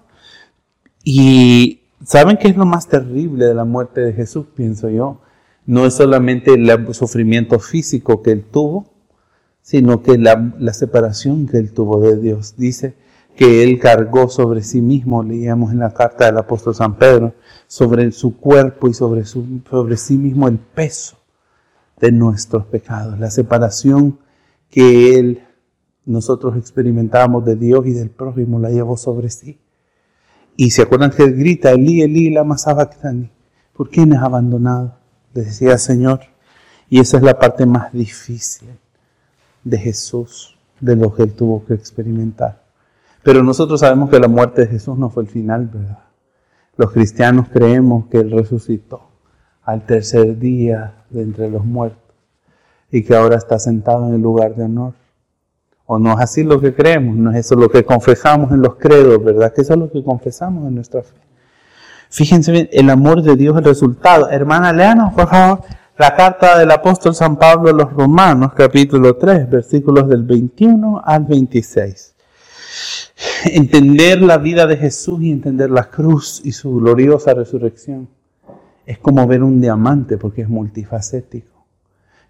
[1.03, 4.47] Y ¿saben qué es lo más terrible de la muerte de Jesús?
[4.55, 5.22] Pienso yo.
[5.66, 8.89] No es solamente el sufrimiento físico que él tuvo,
[9.62, 12.55] sino que la, separación que él tuvo de Dios.
[12.57, 12.95] Dice
[13.36, 17.34] que él cargó sobre sí mismo, leíamos en la carta del apóstol San Pedro,
[17.68, 21.18] sobre su cuerpo y sobre, su, sobre sí mismo el peso
[21.99, 24.20] de nuestros pecados, la separación
[24.70, 25.43] que él
[26.05, 29.60] nosotros experimentábamos de Dios y del prójimo, la llevó sobre sí.
[30.57, 33.30] Y se acuerdan que él grita, Eli, Eli, lama sabactani,
[33.74, 34.95] ¿por quién has abandonado?
[35.34, 36.22] Le decía Señor.
[36.89, 38.70] Y esa es la parte más difícil
[39.70, 42.63] de Jesús, de lo que él tuvo que experimentar.
[43.24, 45.99] Pero nosotros sabemos que la muerte de Jesús no fue el final, ¿verdad?
[46.78, 49.01] Los cristianos creemos que él resucitó
[49.63, 52.15] al tercer día de entre los muertos
[52.91, 54.93] y que ahora está sentado en el lugar de honor.
[55.86, 57.15] ¿O no es así lo que creemos?
[57.15, 59.53] ¿No es eso lo que confesamos en los credos, verdad?
[59.53, 61.15] Que eso es lo que confesamos en nuestra fe.
[62.09, 64.30] Fíjense bien, el amor de Dios el resultado.
[64.30, 65.61] Hermana, léanos, por favor,
[66.00, 71.26] la carta del apóstol San Pablo a los Romanos, capítulo 3, versículos del 21 al
[71.26, 72.16] 26.
[73.52, 78.08] Entender la vida de Jesús y entender la cruz y su gloriosa resurrección
[78.86, 81.66] es como ver un diamante porque es multifacético.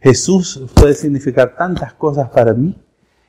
[0.02, 2.76] Jesús puede significar tantas cosas para mí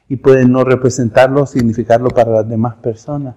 [0.09, 3.35] y puede no representarlo, significarlo para las demás personas.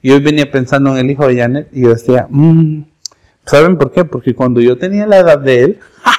[0.00, 2.84] Y hoy venía pensando en el hijo de Janet y yo decía, mm,
[3.44, 4.06] ¿saben por qué?
[4.06, 5.78] Porque cuando yo tenía la edad de él,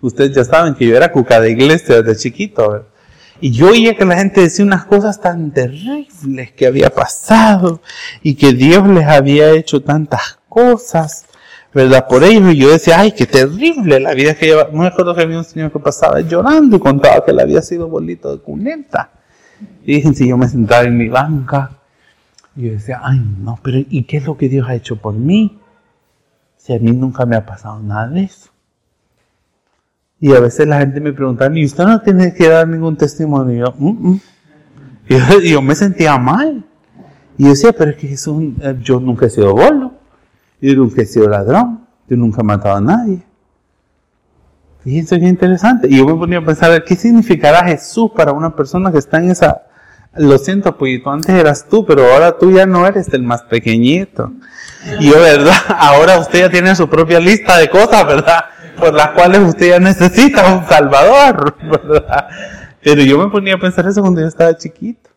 [0.00, 2.86] ustedes ya saben que yo era cuca de iglesia desde chiquito,
[3.40, 7.80] y yo oía que la gente decía unas cosas tan terribles que había pasado
[8.22, 11.26] y que Dios les había hecho tantas cosas,
[11.72, 12.06] ¿verdad?
[12.08, 12.52] Por ellos.
[12.52, 14.68] Y yo decía, ay, qué terrible la vida que lleva.
[14.72, 17.88] Me acuerdo que había un señor que pasaba llorando y contaba que le había sido
[17.88, 19.10] bolito de cuneta.
[19.84, 21.70] Y si yo me sentaba en mi banca
[22.56, 25.14] y yo decía, ay, no, pero ¿y qué es lo que Dios ha hecho por
[25.14, 25.60] mí?
[26.56, 28.50] Si a mí nunca me ha pasado nada de eso.
[30.20, 33.74] Y a veces la gente me pregunta, ¿y usted no tiene que dar ningún testimonio?
[33.78, 34.20] Mm, mm".
[35.08, 36.64] Y yo, yo, me sentía mal.
[37.36, 39.92] Y yo decía, pero es que eh, yo nunca he sido bolo,
[40.60, 43.22] yo nunca he sido ladrón, yo nunca he matado a nadie.
[44.82, 45.86] Fíjense qué interesante.
[45.88, 49.30] Y yo me ponía a pensar, ¿qué significará Jesús para una persona que está en
[49.30, 49.62] esa...
[50.16, 54.32] Lo siento, pues antes eras tú, pero ahora tú ya no eres el más pequeñito.
[54.98, 55.54] Y yo, ¿verdad?
[55.78, 58.44] Ahora usted ya tiene su propia lista de cosas, ¿verdad?
[58.78, 62.28] Por las cuales usted ya necesita un salvador, ¿verdad?
[62.82, 65.10] Pero yo me ponía a pensar eso cuando yo estaba chiquito.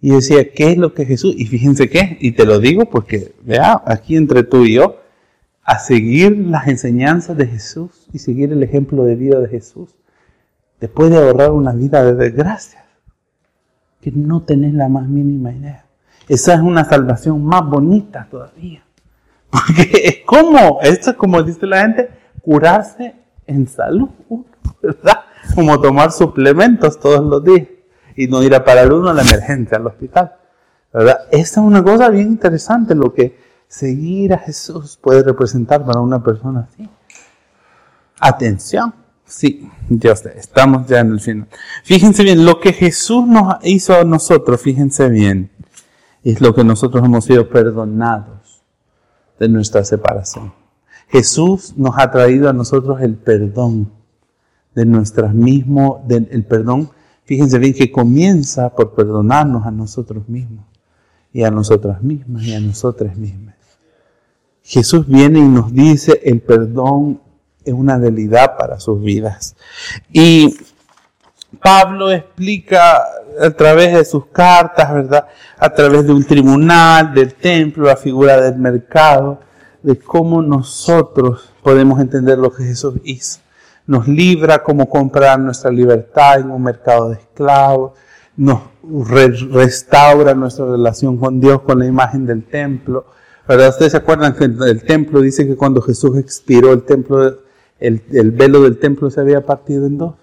[0.00, 1.34] Y decía, ¿qué es lo que Jesús?
[1.36, 5.00] Y fíjense qué, y te lo digo porque, vea, aquí entre tú y yo,
[5.62, 9.90] a seguir las enseñanzas de Jesús y seguir el ejemplo de vida de Jesús,
[10.80, 12.82] te puede ahorrar una vida de desgracias
[14.00, 15.84] que no tenés la más mínima idea.
[16.28, 18.82] Esa es una salvación más bonita todavía.
[19.50, 22.08] Porque es como, esto es como dice la gente,
[22.42, 23.14] curarse
[23.46, 24.08] en salud,
[24.82, 25.20] ¿verdad?
[25.54, 27.68] Como tomar suplementos todos los días
[28.16, 30.34] y no ir a parar uno a la emergencia, al hospital,
[30.92, 31.20] ¿verdad?
[31.30, 33.38] Esa es una cosa bien interesante, lo que
[33.68, 36.88] seguir a Jesús puede representar para una persona así.
[38.20, 38.94] Atención.
[39.24, 41.48] Sí, Dios, estamos ya en el final.
[41.84, 45.50] Fíjense bien, lo que Jesús nos hizo a nosotros, fíjense bien,
[46.22, 48.62] es lo que nosotros hemos sido perdonados
[49.38, 50.52] de nuestra separación.
[51.12, 53.92] Jesús nos ha traído a nosotros el perdón
[54.74, 56.90] de nuestras mismos, el perdón,
[57.24, 60.64] fíjense bien, que comienza por perdonarnos a nosotros mismos
[61.30, 63.54] y a nosotras mismas y a nosotras mismas.
[64.62, 67.20] Jesús viene y nos dice el perdón
[67.62, 69.54] es una realidad para sus vidas.
[70.10, 70.56] Y
[71.62, 73.02] Pablo explica
[73.38, 75.28] a través de sus cartas, ¿verdad?
[75.58, 79.40] A través de un tribunal, del templo, la figura del mercado,
[79.82, 83.40] de cómo nosotros podemos entender lo que Jesús hizo.
[83.84, 87.92] nos libra cómo comprar nuestra libertad en un mercado de esclavos,
[88.36, 88.60] nos
[89.52, 93.06] restaura nuestra relación con Dios con la imagen del templo.
[93.46, 93.70] ¿Verdad?
[93.70, 97.38] Ustedes se acuerdan que el templo dice que cuando Jesús expiró el templo,
[97.80, 100.14] el, el velo del templo se había partido en dos,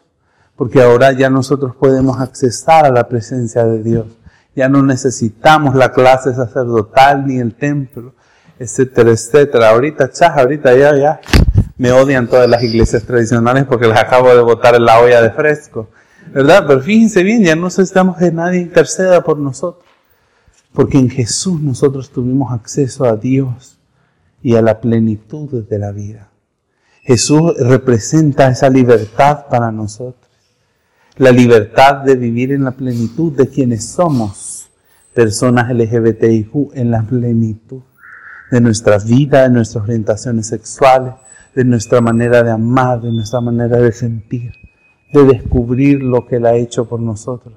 [0.56, 4.08] porque ahora ya nosotros podemos accesar a la presencia de Dios.
[4.56, 8.14] Ya no necesitamos la clase sacerdotal ni el templo,
[8.60, 9.70] etcétera, etcétera.
[9.70, 11.22] Ahorita, chas, ahorita ya, ya,
[11.78, 15.32] me odian todas las iglesias tradicionales porque las acabo de botar en la olla de
[15.32, 15.90] fresco.
[16.34, 16.66] ¿verdad?
[16.68, 19.86] Pero fíjense bien, ya no necesitamos que nadie interceda por nosotros,
[20.74, 23.80] porque en Jesús nosotros tuvimos acceso a Dios
[24.42, 26.30] y a la plenitud de la vida.
[27.02, 30.30] Jesús representa esa libertad para nosotros,
[31.18, 34.70] la libertad de vivir en la plenitud de quienes somos
[35.14, 37.82] personas LGBTIQ, en la plenitud
[38.52, 41.14] de nuestra vida, de nuestras orientaciones sexuales,
[41.56, 44.54] de nuestra manera de amar, de nuestra manera de sentir
[45.12, 47.56] de descubrir lo que Él ha hecho por nosotros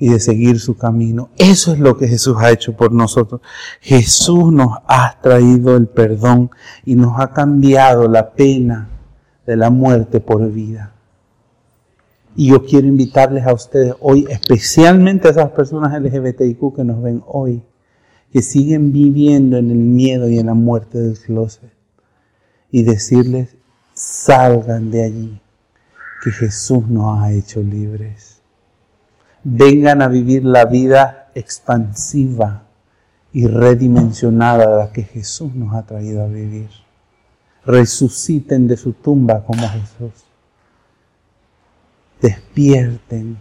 [0.00, 1.30] y de seguir su camino.
[1.36, 3.40] Eso es lo que Jesús ha hecho por nosotros.
[3.80, 6.50] Jesús nos ha traído el perdón
[6.84, 8.88] y nos ha cambiado la pena
[9.46, 10.92] de la muerte por vida.
[12.36, 17.22] Y yo quiero invitarles a ustedes hoy, especialmente a esas personas LGBTIQ que nos ven
[17.26, 17.62] hoy,
[18.32, 21.72] que siguen viviendo en el miedo y en la muerte del closet,
[22.70, 23.56] y decirles,
[23.94, 25.40] salgan de allí
[26.22, 28.40] que Jesús nos ha hecho libres.
[29.44, 32.64] Vengan a vivir la vida expansiva
[33.32, 36.68] y redimensionada de la que Jesús nos ha traído a vivir.
[37.64, 40.24] Resuciten de su tumba como Jesús.
[42.20, 43.38] Despierten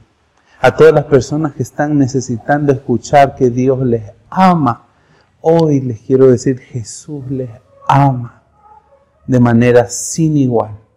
[0.61, 4.87] a todas las personas que están necesitando escuchar que Dios les ama.
[5.41, 7.49] Hoy les quiero decir, Jesús les
[7.87, 8.43] ama
[9.25, 10.87] de manera sin igual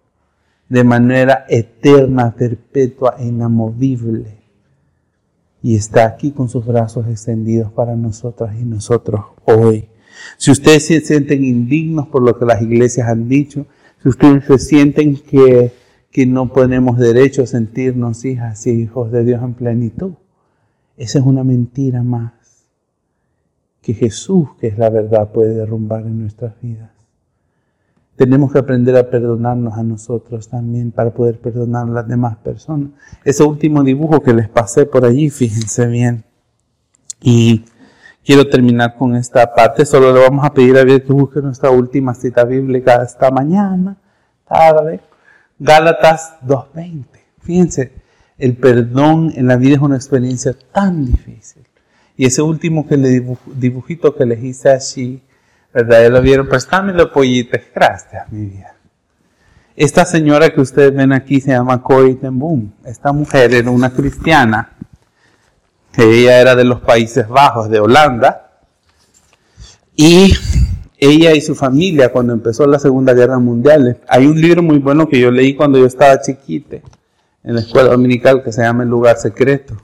[0.71, 4.39] de manera eterna, perpetua inamovible.
[5.63, 9.89] Y está aquí con sus brazos extendidos para nosotras y nosotros hoy.
[10.39, 13.67] Si ustedes se sienten indignos por lo que las iglesias han dicho,
[14.01, 15.73] si ustedes se sienten que,
[16.13, 20.13] que no tenemos derecho a sentirnos hijas y hijos de Dios en plenitud,
[20.97, 22.33] esa es una mentira más
[23.83, 26.91] que Jesús, que es la verdad, puede derrumbar en nuestras vidas.
[28.17, 32.91] Tenemos que aprender a perdonarnos a nosotros también para poder perdonar a las demás personas.
[33.25, 36.25] Ese último dibujo que les pasé por allí, fíjense bien.
[37.23, 37.65] Y
[38.23, 39.87] quiero terminar con esta parte.
[39.87, 43.97] Solo le vamos a pedir a Dios que busque nuestra última cita bíblica esta mañana,
[44.47, 45.01] tarde.
[45.59, 47.05] Gálatas 2.20.
[47.41, 47.93] Fíjense,
[48.37, 51.60] el perdón en la vida es una experiencia tan difícil.
[52.21, 55.23] Y ese último que le dibujito que les hice allí,
[55.73, 56.03] ¿verdad?
[56.03, 58.75] Ya lo vieron, préstamelo pollitos, gracias, mi vida.
[59.75, 62.75] Esta señora que ustedes ven aquí se llama Corey ten.
[62.85, 64.77] Esta mujer era una cristiana,
[65.97, 68.51] ella era de los Países Bajos, de Holanda,
[69.97, 70.35] y
[70.99, 75.09] ella y su familia, cuando empezó la Segunda Guerra Mundial, hay un libro muy bueno
[75.09, 76.83] que yo leí cuando yo estaba chiquite,
[77.45, 79.75] en la escuela dominical, que se llama El lugar secreto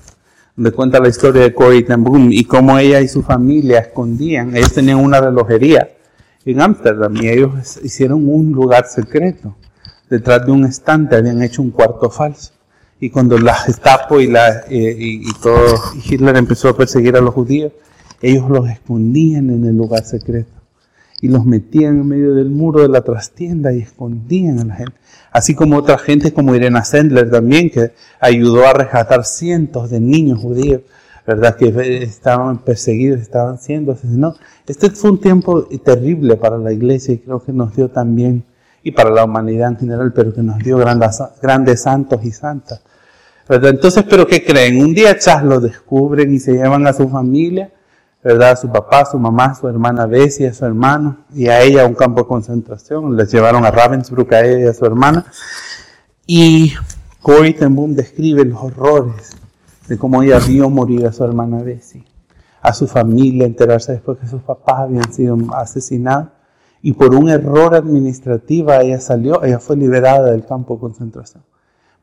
[0.57, 4.57] donde cuenta la historia de Corey ten Boom y cómo ella y su familia escondían.
[4.57, 5.90] Ellos tenían una relojería
[6.44, 9.54] en Ámsterdam y ellos hicieron un lugar secreto.
[10.09, 12.52] Detrás de un estante habían hecho un cuarto falso.
[12.98, 17.34] Y cuando la Gestapo y, la, eh, y, todo Hitler empezó a perseguir a los
[17.34, 17.72] judíos,
[18.22, 20.55] ellos los escondían en el lugar secreto
[21.20, 24.96] y los metían en medio del muro de la trastienda y escondían a la gente
[25.36, 30.40] así como otra gente como Irena Sendler también, que ayudó a rescatar cientos de niños
[30.40, 30.80] judíos,
[31.26, 31.56] ¿verdad?
[31.56, 34.40] Que estaban perseguidos, estaban siendo asesinados.
[34.66, 38.44] Este fue un tiempo terrible para la iglesia y creo que nos dio también,
[38.82, 42.80] y para la humanidad en general, pero que nos dio grandes, grandes santos y santas.
[43.46, 43.70] ¿verdad?
[43.70, 44.82] Entonces, ¿pero qué creen?
[44.82, 47.70] Un día Chas lo descubren y se llevan a su familia
[48.26, 48.50] ¿verdad?
[48.50, 51.86] A su papá, su mamá, su hermana Bessie, a su hermano, y a ella a
[51.86, 53.16] un campo de concentración.
[53.16, 55.24] Les llevaron a Ravensbrück a ella y a su hermana.
[56.26, 56.72] Y
[57.22, 59.30] Corey ten Boom describe los horrores
[59.86, 62.04] de cómo ella vio morir a su hermana Bessie,
[62.62, 66.30] a su familia, enterarse después que sus papás habían sido asesinados.
[66.82, 71.44] Y por un error administrativo ella salió, ella fue liberada del campo de concentración.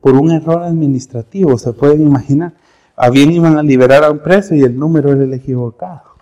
[0.00, 2.54] Por un error administrativo, se pueden imaginar.
[2.96, 6.13] Habían iban a liberar a un preso y el número era el equivocado.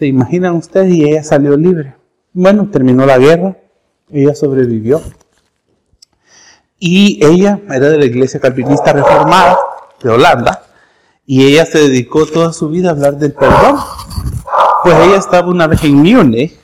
[0.00, 0.94] ¿Se imaginan ustedes?
[0.94, 1.94] Y ella salió libre.
[2.32, 3.58] Bueno, terminó la guerra,
[4.10, 5.02] ella sobrevivió.
[6.78, 9.58] Y ella era de la iglesia calvinista reformada
[10.02, 10.62] de Holanda.
[11.26, 13.76] Y ella se dedicó toda su vida a hablar del perdón.
[14.84, 16.58] Pues ella estaba una vez en Múnich,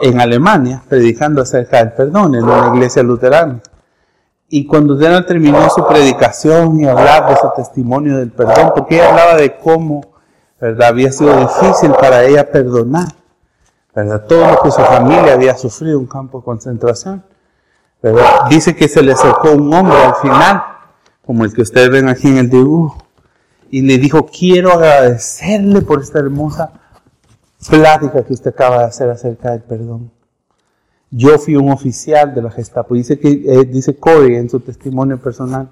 [0.00, 3.60] en Alemania, predicando acerca del perdón en una iglesia luterana.
[4.48, 4.96] Y cuando
[5.26, 10.13] terminó su predicación y hablar de su testimonio del perdón, porque ella hablaba de cómo,
[10.60, 10.88] ¿verdad?
[10.88, 13.08] Había sido difícil para ella perdonar,
[13.94, 14.26] ¿verdad?
[14.26, 17.24] Todo lo que su familia había sufrido, un campo de concentración,
[18.02, 18.48] ¿verdad?
[18.48, 20.62] Dice que se le acercó un hombre al final,
[21.24, 23.04] como el que ustedes ven aquí en el dibujo,
[23.70, 26.72] y le dijo, quiero agradecerle por esta hermosa
[27.68, 30.10] plática que usted acaba de hacer acerca del perdón.
[31.10, 32.94] Yo fui un oficial de la Gestapo.
[32.94, 35.68] Dice, que, eh, dice Corey en su testimonio personal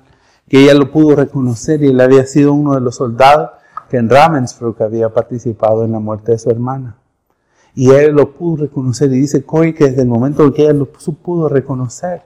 [0.48, 3.50] que ella lo pudo reconocer y él había sido uno de los soldados
[3.92, 6.96] que en Ravensbrück había participado en la muerte de su hermana.
[7.74, 10.72] Y él lo pudo reconocer y dice Corey que desde el momento en que ella
[10.72, 12.22] lo pudo reconocer,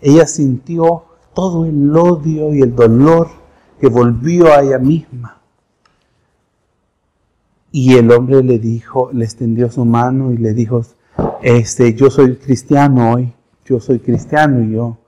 [0.00, 3.28] ella sintió todo el odio y el dolor
[3.78, 5.40] que volvió a ella misma.
[7.70, 10.82] Y el hombre le dijo, le extendió su mano y le dijo,
[11.42, 13.32] este, yo soy cristiano hoy,
[13.64, 14.98] yo soy cristiano y yo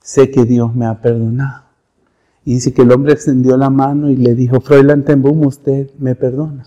[0.00, 1.61] sé que Dios me ha perdonado.
[2.44, 5.04] Y dice que el hombre extendió la mano y le dijo, Fräulein
[5.44, 6.64] usted me perdona.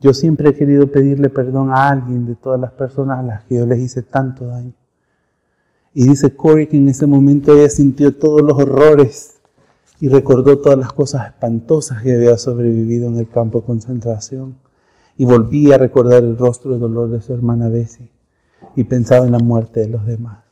[0.00, 3.56] Yo siempre he querido pedirle perdón a alguien de todas las personas a las que
[3.56, 4.72] yo les hice tanto daño.
[5.94, 9.36] Y dice Corey que en ese momento ella sintió todos los horrores
[9.98, 14.56] y recordó todas las cosas espantosas que había sobrevivido en el campo de concentración
[15.16, 18.10] y volvía a recordar el rostro de dolor de su hermana Bessie
[18.74, 20.45] y pensaba en la muerte de los demás.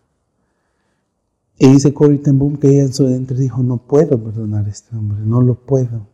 [1.58, 5.18] Y dice Boom que ella en su dentro dijo, no puedo perdonar a este hombre,
[5.24, 6.08] no lo puedo,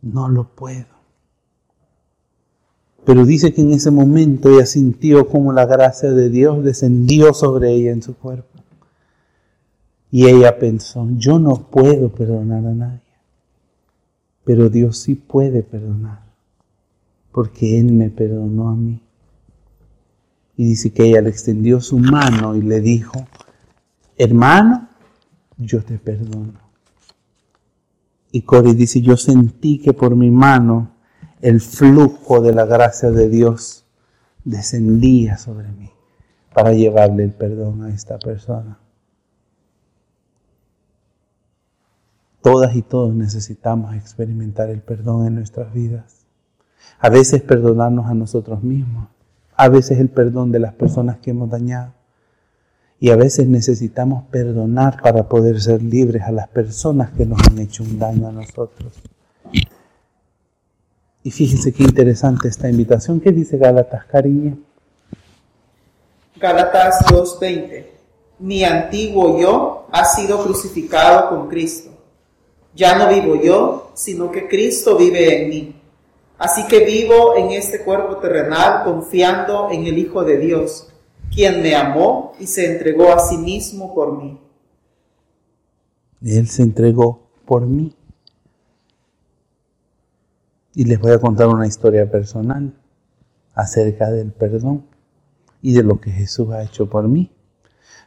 [0.00, 0.86] no lo puedo.
[3.04, 7.72] Pero dice que en ese momento ella sintió como la gracia de Dios descendió sobre
[7.72, 8.60] ella en su cuerpo.
[10.12, 13.00] Y ella pensó, yo no puedo perdonar a nadie,
[14.44, 16.32] pero Dios sí puede perdonar
[17.32, 19.00] porque Él me perdonó a mí.
[20.56, 23.26] Y dice que ella le extendió su mano y le dijo,
[24.22, 24.88] hermano,
[25.56, 26.60] yo te perdono.
[28.30, 30.92] Y Corey dice, yo sentí que por mi mano
[31.40, 33.84] el flujo de la gracia de Dios
[34.44, 35.90] descendía sobre mí
[36.54, 38.78] para llevarle el perdón a esta persona.
[42.42, 46.26] Todas y todos necesitamos experimentar el perdón en nuestras vidas.
[46.98, 49.08] A veces perdonarnos a nosotros mismos.
[49.56, 51.92] A veces el perdón de las personas que hemos dañado.
[53.02, 57.58] Y a veces necesitamos perdonar para poder ser libres a las personas que nos han
[57.58, 58.92] hecho un daño a nosotros.
[61.24, 63.18] Y fíjense qué interesante esta invitación.
[63.18, 64.56] ¿Qué dice Gálatas, cariño?
[66.36, 67.86] Gálatas 2.20.
[68.38, 71.90] Mi antiguo yo ha sido crucificado con Cristo.
[72.72, 75.76] Ya no vivo yo, sino que Cristo vive en mí.
[76.38, 80.91] Así que vivo en este cuerpo terrenal confiando en el Hijo de Dios,
[81.34, 84.38] quien me amó y se entregó a sí mismo por mí.
[86.22, 87.94] Él se entregó por mí.
[90.74, 92.72] Y les voy a contar una historia personal
[93.54, 94.84] acerca del perdón
[95.60, 97.30] y de lo que Jesús ha hecho por mí.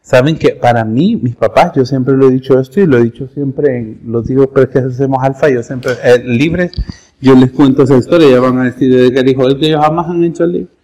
[0.02, 3.04] Saben que para mí, mis papás, yo siempre lo he dicho esto y lo he
[3.04, 6.72] dicho siempre, lo digo pero que hacemos alfa, yo siempre, eh, libres
[7.22, 10.10] yo les cuento esa historia, ya van a decir de que dijo que ellos jamás
[10.10, 10.75] han hecho el libro.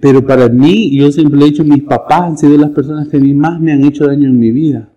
[0.00, 3.20] Pero para mí, yo siempre he dicho, mis papás han sido las personas que a
[3.20, 4.88] mí más me han hecho daño en mi vida.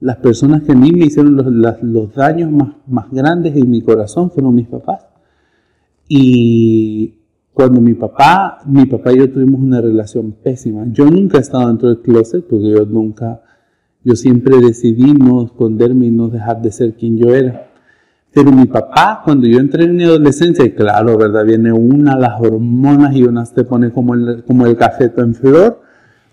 [0.00, 1.46] Las personas que a mí me hicieron los,
[1.82, 5.06] los daños más, más grandes en mi corazón fueron mis papás.
[6.08, 7.14] Y
[7.54, 10.84] cuando mi papá, mi papá y yo tuvimos una relación pésima.
[10.90, 13.40] Yo nunca he estado dentro del closet porque yo nunca,
[14.02, 17.70] yo siempre decidí no esconderme y no dejar de ser quien yo era.
[18.34, 21.44] Pero mi papá, cuando yo entré en mi adolescencia, claro, ¿verdad?
[21.44, 25.80] Viene una, las hormonas y una te pone como el, como el cafeto en flor,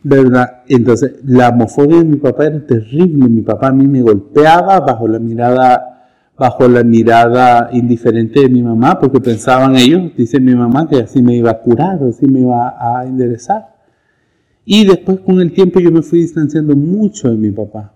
[0.01, 0.63] ¿verdad?
[0.67, 3.29] Entonces, la homofobia de mi papá era terrible.
[3.29, 8.63] Mi papá a mí me golpeaba bajo la mirada, bajo la mirada indiferente de mi
[8.63, 12.39] mamá, porque pensaban ellos, dice mi mamá, que así me iba a curar, así me
[12.39, 13.75] iba a enderezar.
[14.65, 17.93] Y después con el tiempo yo me fui distanciando mucho de mi papá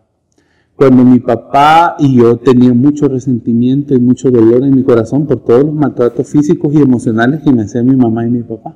[0.75, 5.43] cuando mi papá y yo tenía mucho resentimiento y mucho dolor en mi corazón por
[5.43, 8.75] todos los maltratos físicos y emocionales que me hacían mi mamá y mi papá.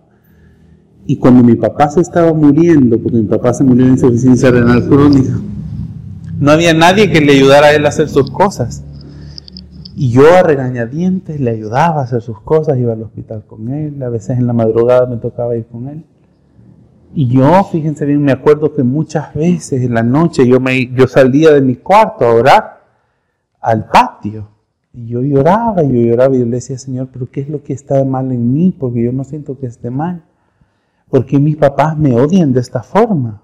[1.05, 4.87] Y cuando mi papá se estaba muriendo, porque mi papá se murió en insuficiencia renal
[4.87, 5.39] crónica,
[6.39, 8.83] no había nadie que le ayudara a él a hacer sus cosas.
[9.95, 14.01] Y yo a regañadientes le ayudaba a hacer sus cosas, iba al hospital con él,
[14.01, 16.05] a veces en la madrugada me tocaba ir con él.
[17.13, 21.07] Y yo, fíjense bien, me acuerdo que muchas veces en la noche yo, me, yo
[21.07, 22.83] salía de mi cuarto a orar
[23.59, 24.49] al patio.
[24.93, 27.63] Y yo lloraba, y yo lloraba y yo le decía, Señor, pero ¿qué es lo
[27.63, 28.75] que está mal en mí?
[28.77, 30.23] Porque yo no siento que esté mal.
[31.09, 33.41] Porque mis papás me odian de esta forma.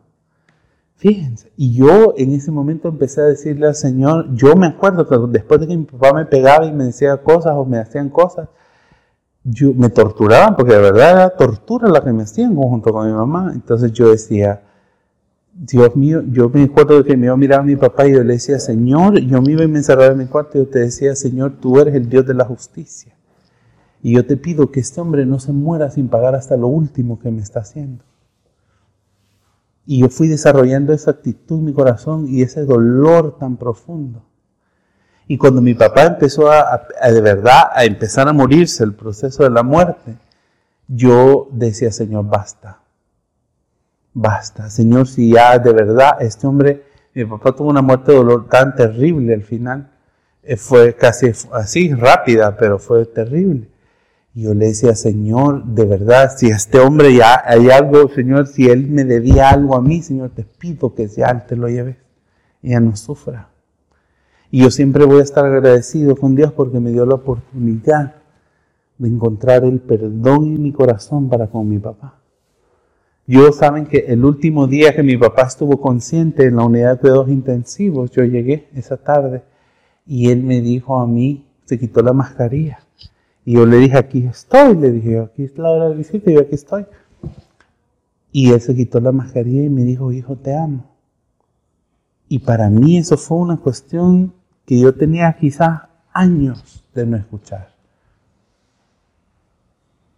[0.96, 5.18] Fíjense, y yo en ese momento empecé a decirle al Señor, yo me acuerdo que
[5.30, 8.48] después de que mi papá me pegaba y me decía cosas o me hacían cosas,
[9.46, 13.14] yo, me torturaban, porque de verdad era tortura la que me hacían junto con mi
[13.14, 13.52] mamá.
[13.54, 14.64] Entonces yo decía,
[15.54, 18.24] Dios mío, yo me acuerdo que me iba a mirar a mi papá y yo
[18.24, 21.16] le decía, Señor, yo me iba a encerrar en mi cuarto y yo te decía,
[21.16, 23.16] Señor, tú eres el Dios de la justicia.
[24.02, 27.20] Y yo te pido que este hombre no se muera sin pagar hasta lo último
[27.20, 28.04] que me está haciendo.
[29.86, 34.24] Y yo fui desarrollando esa actitud en mi corazón y ese dolor tan profundo.
[35.28, 39.50] Y cuando mi papá empezó a, de verdad a empezar a morirse, el proceso de
[39.50, 40.16] la muerte,
[40.88, 42.80] yo decía, Señor, basta.
[44.14, 44.70] Basta.
[44.70, 46.84] Señor, si ya de verdad este hombre,
[47.14, 49.90] mi papá tuvo una muerte de dolor tan terrible al final.
[50.44, 53.68] Eh, fue casi así, rápida, pero fue terrible.
[54.36, 58.88] Yo le decía, Señor, de verdad, si este hombre ya hay algo, Señor, si él
[58.88, 61.98] me debía algo a mí, Señor, te pido que ya te lo lleve
[62.62, 63.50] y ya no sufra.
[64.56, 68.16] Y yo siempre voy a estar agradecido con Dios porque me dio la oportunidad
[68.98, 72.22] de encontrar el perdón en mi corazón para con mi papá.
[73.28, 77.00] Yo saben que el último día que mi papá estuvo consciente en la unidad de
[77.00, 79.44] cuidados intensivos, yo llegué esa tarde
[80.08, 82.80] y él me dijo a mí, se quitó la mascarilla
[83.44, 84.78] y yo le dije, aquí estoy.
[84.78, 86.86] Le dije, aquí es la hora de visita yo aquí estoy.
[88.32, 90.86] Y él se quitó la mascarilla y me dijo, hijo, te amo.
[92.30, 94.32] Y para mí eso fue una cuestión
[94.66, 97.70] que yo tenía quizás años de no escuchar.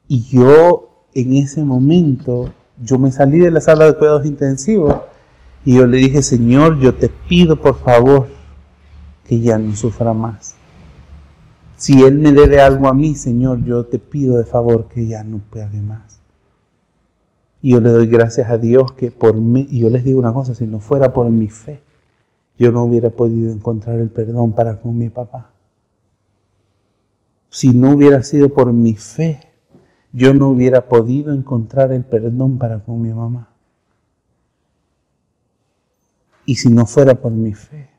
[0.08, 4.96] Y yo en ese momento, yo me salí de la sala de cuidados intensivos
[5.66, 8.28] y yo le dije, Señor, yo te pido por favor
[9.26, 10.56] que ya no sufra más.
[11.76, 15.24] Si Él me debe algo a mí, Señor, yo te pido de favor que ya
[15.24, 16.20] no pague más.
[17.62, 20.34] Y yo le doy gracias a Dios que por mí, y yo les digo una
[20.34, 21.82] cosa, si no fuera por mi fe,
[22.58, 25.52] yo no hubiera podido encontrar el perdón para con mi papá.
[27.50, 29.40] Si no hubiera sido por mi fe,
[30.12, 33.50] yo no hubiera podido encontrar el perdón para con mi mamá.
[36.46, 37.90] Y si no fuera por mi fe,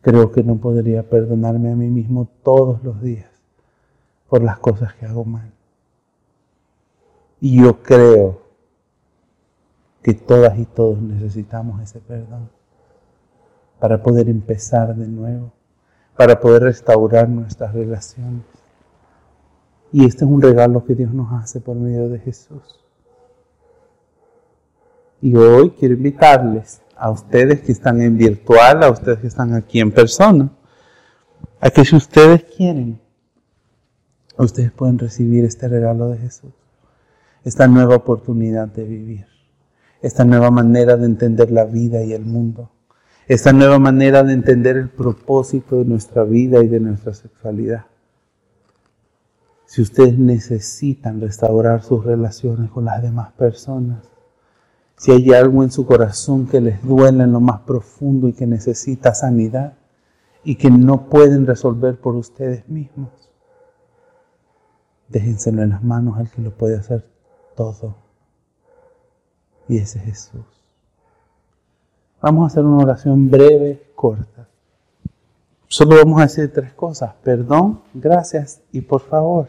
[0.00, 3.30] creo que no podría perdonarme a mí mismo todos los días
[4.28, 5.50] por las cosas que hago mal.
[7.40, 8.42] Y yo creo
[10.02, 12.55] que todas y todos necesitamos ese perdón
[13.78, 15.52] para poder empezar de nuevo,
[16.16, 18.44] para poder restaurar nuestras relaciones.
[19.92, 22.80] Y este es un regalo que Dios nos hace por medio de Jesús.
[25.20, 29.80] Y hoy quiero invitarles a ustedes que están en virtual, a ustedes que están aquí
[29.80, 30.50] en persona,
[31.60, 33.00] a que si ustedes quieren,
[34.38, 36.52] ustedes pueden recibir este regalo de Jesús,
[37.44, 39.26] esta nueva oportunidad de vivir,
[40.02, 42.70] esta nueva manera de entender la vida y el mundo,
[43.26, 47.86] esta nueva manera de entender el propósito de nuestra vida y de nuestra sexualidad.
[49.64, 54.08] Si ustedes necesitan restaurar sus relaciones con las demás personas,
[54.96, 58.46] si hay algo en su corazón que les duele en lo más profundo y que
[58.46, 59.74] necesita sanidad
[60.44, 63.10] y que no pueden resolver por ustedes mismos,
[65.08, 67.04] déjenselo en las manos al que lo puede hacer
[67.56, 67.96] todo.
[69.68, 70.55] Y ese es Jesús.
[72.20, 74.48] Vamos a hacer una oración breve, corta.
[75.68, 77.14] Solo vamos a decir tres cosas.
[77.22, 79.48] Perdón, gracias y por favor.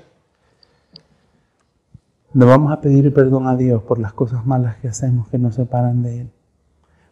[2.34, 5.56] Le vamos a pedir perdón a Dios por las cosas malas que hacemos que nos
[5.56, 6.30] separan de Él.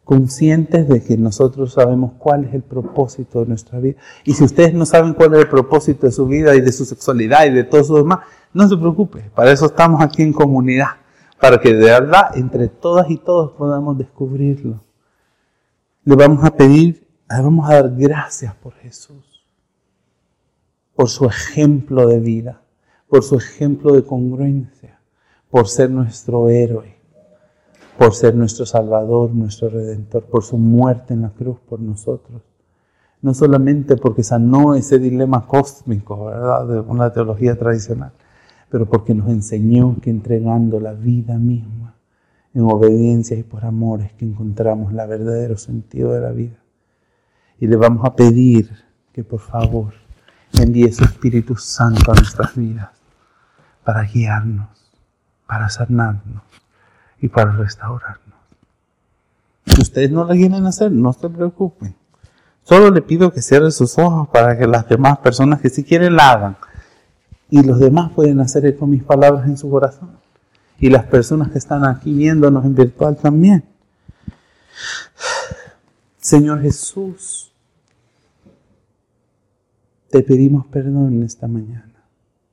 [0.03, 3.97] Conscientes de que nosotros sabemos cuál es el propósito de nuestra vida.
[4.23, 6.85] Y si ustedes no saben cuál es el propósito de su vida y de su
[6.85, 8.19] sexualidad y de todo eso demás,
[8.53, 9.31] no se preocupe.
[9.33, 10.89] Para eso estamos aquí en comunidad.
[11.39, 14.79] Para que de verdad entre todas y todos podamos descubrirlo.
[16.05, 19.45] Le vamos a pedir, le vamos a dar gracias por Jesús.
[20.95, 22.61] Por su ejemplo de vida.
[23.09, 24.95] Por su ejemplo de congruencia
[25.55, 26.97] por ser nuestro héroe,
[27.97, 32.41] por ser nuestro Salvador, nuestro Redentor, por su muerte en la cruz por nosotros.
[33.21, 38.11] No solamente porque sanó ese dilema cósmico, ¿verdad?, de una teología tradicional,
[38.69, 41.94] pero porque nos enseñó que entregando la vida misma
[42.55, 46.57] en obediencia y por amor es que encontramos el verdadero sentido de la vida.
[47.59, 48.71] Y le vamos a pedir
[49.13, 49.93] que por favor
[50.53, 52.89] envíe su Espíritu Santo a nuestras vidas
[53.83, 54.75] para guiarnos
[55.47, 56.43] para sanarnos
[57.19, 58.35] y para restaurarnos.
[59.65, 61.95] Si ustedes no lo quieren hacer, no se preocupen.
[62.63, 66.15] Solo le pido que cierre sus ojos para que las demás personas que sí quieren
[66.15, 66.57] la hagan.
[67.49, 70.17] Y los demás pueden hacer eco mis palabras en su corazón.
[70.79, 73.63] Y las personas que están aquí viéndonos en virtual también.
[76.17, 77.51] Señor Jesús,
[80.09, 81.91] te pedimos perdón esta mañana.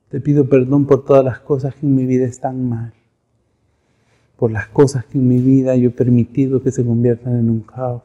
[0.09, 2.93] Te pido perdón por todas las cosas que en mi vida están mal,
[4.37, 7.61] por las cosas que en mi vida yo he permitido que se conviertan en un
[7.61, 8.03] caos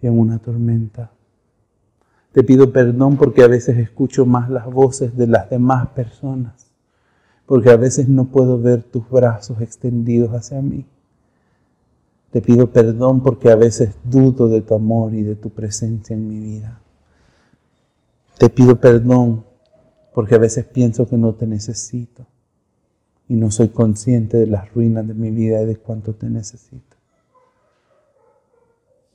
[0.00, 1.10] y en una tormenta.
[2.32, 6.69] Te pido perdón porque a veces escucho más las voces de las demás personas,
[7.50, 10.86] porque a veces no puedo ver tus brazos extendidos hacia mí.
[12.30, 16.28] Te pido perdón porque a veces dudo de tu amor y de tu presencia en
[16.28, 16.80] mi vida.
[18.38, 19.44] Te pido perdón
[20.14, 22.24] porque a veces pienso que no te necesito
[23.26, 26.96] y no soy consciente de las ruinas de mi vida y de cuánto te necesito.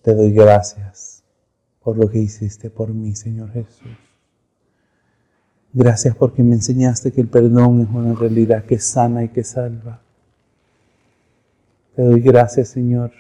[0.02, 1.24] Te doy gracias
[1.82, 4.05] por lo que hiciste por mí, Señor Jesús.
[5.78, 10.00] Gracias porque me enseñaste que el perdón es una realidad que sana y que salva.
[11.94, 13.12] Te doy gracias, Señor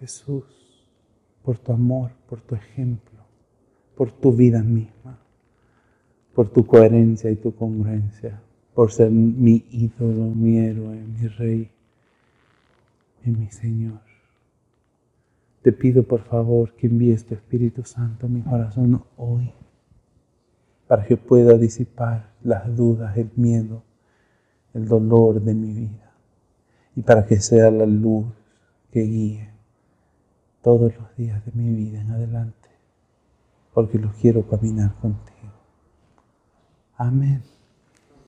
[0.00, 0.44] Jesús,
[1.44, 3.20] por tu amor, por tu ejemplo,
[3.94, 5.18] por tu vida misma,
[6.34, 8.40] por tu coherencia y tu congruencia,
[8.72, 11.70] por ser mi ídolo, mi héroe, mi rey
[13.22, 14.00] y mi Señor.
[15.60, 19.52] Te pido por favor que envíes tu Espíritu Santo a mi corazón hoy
[20.92, 23.82] para que pueda disipar las dudas, el miedo,
[24.74, 26.12] el dolor de mi vida
[26.94, 28.26] y para que sea la luz
[28.90, 29.48] que guíe
[30.60, 32.68] todos los días de mi vida en adelante,
[33.72, 35.54] porque los quiero caminar contigo.
[36.98, 37.42] Amén.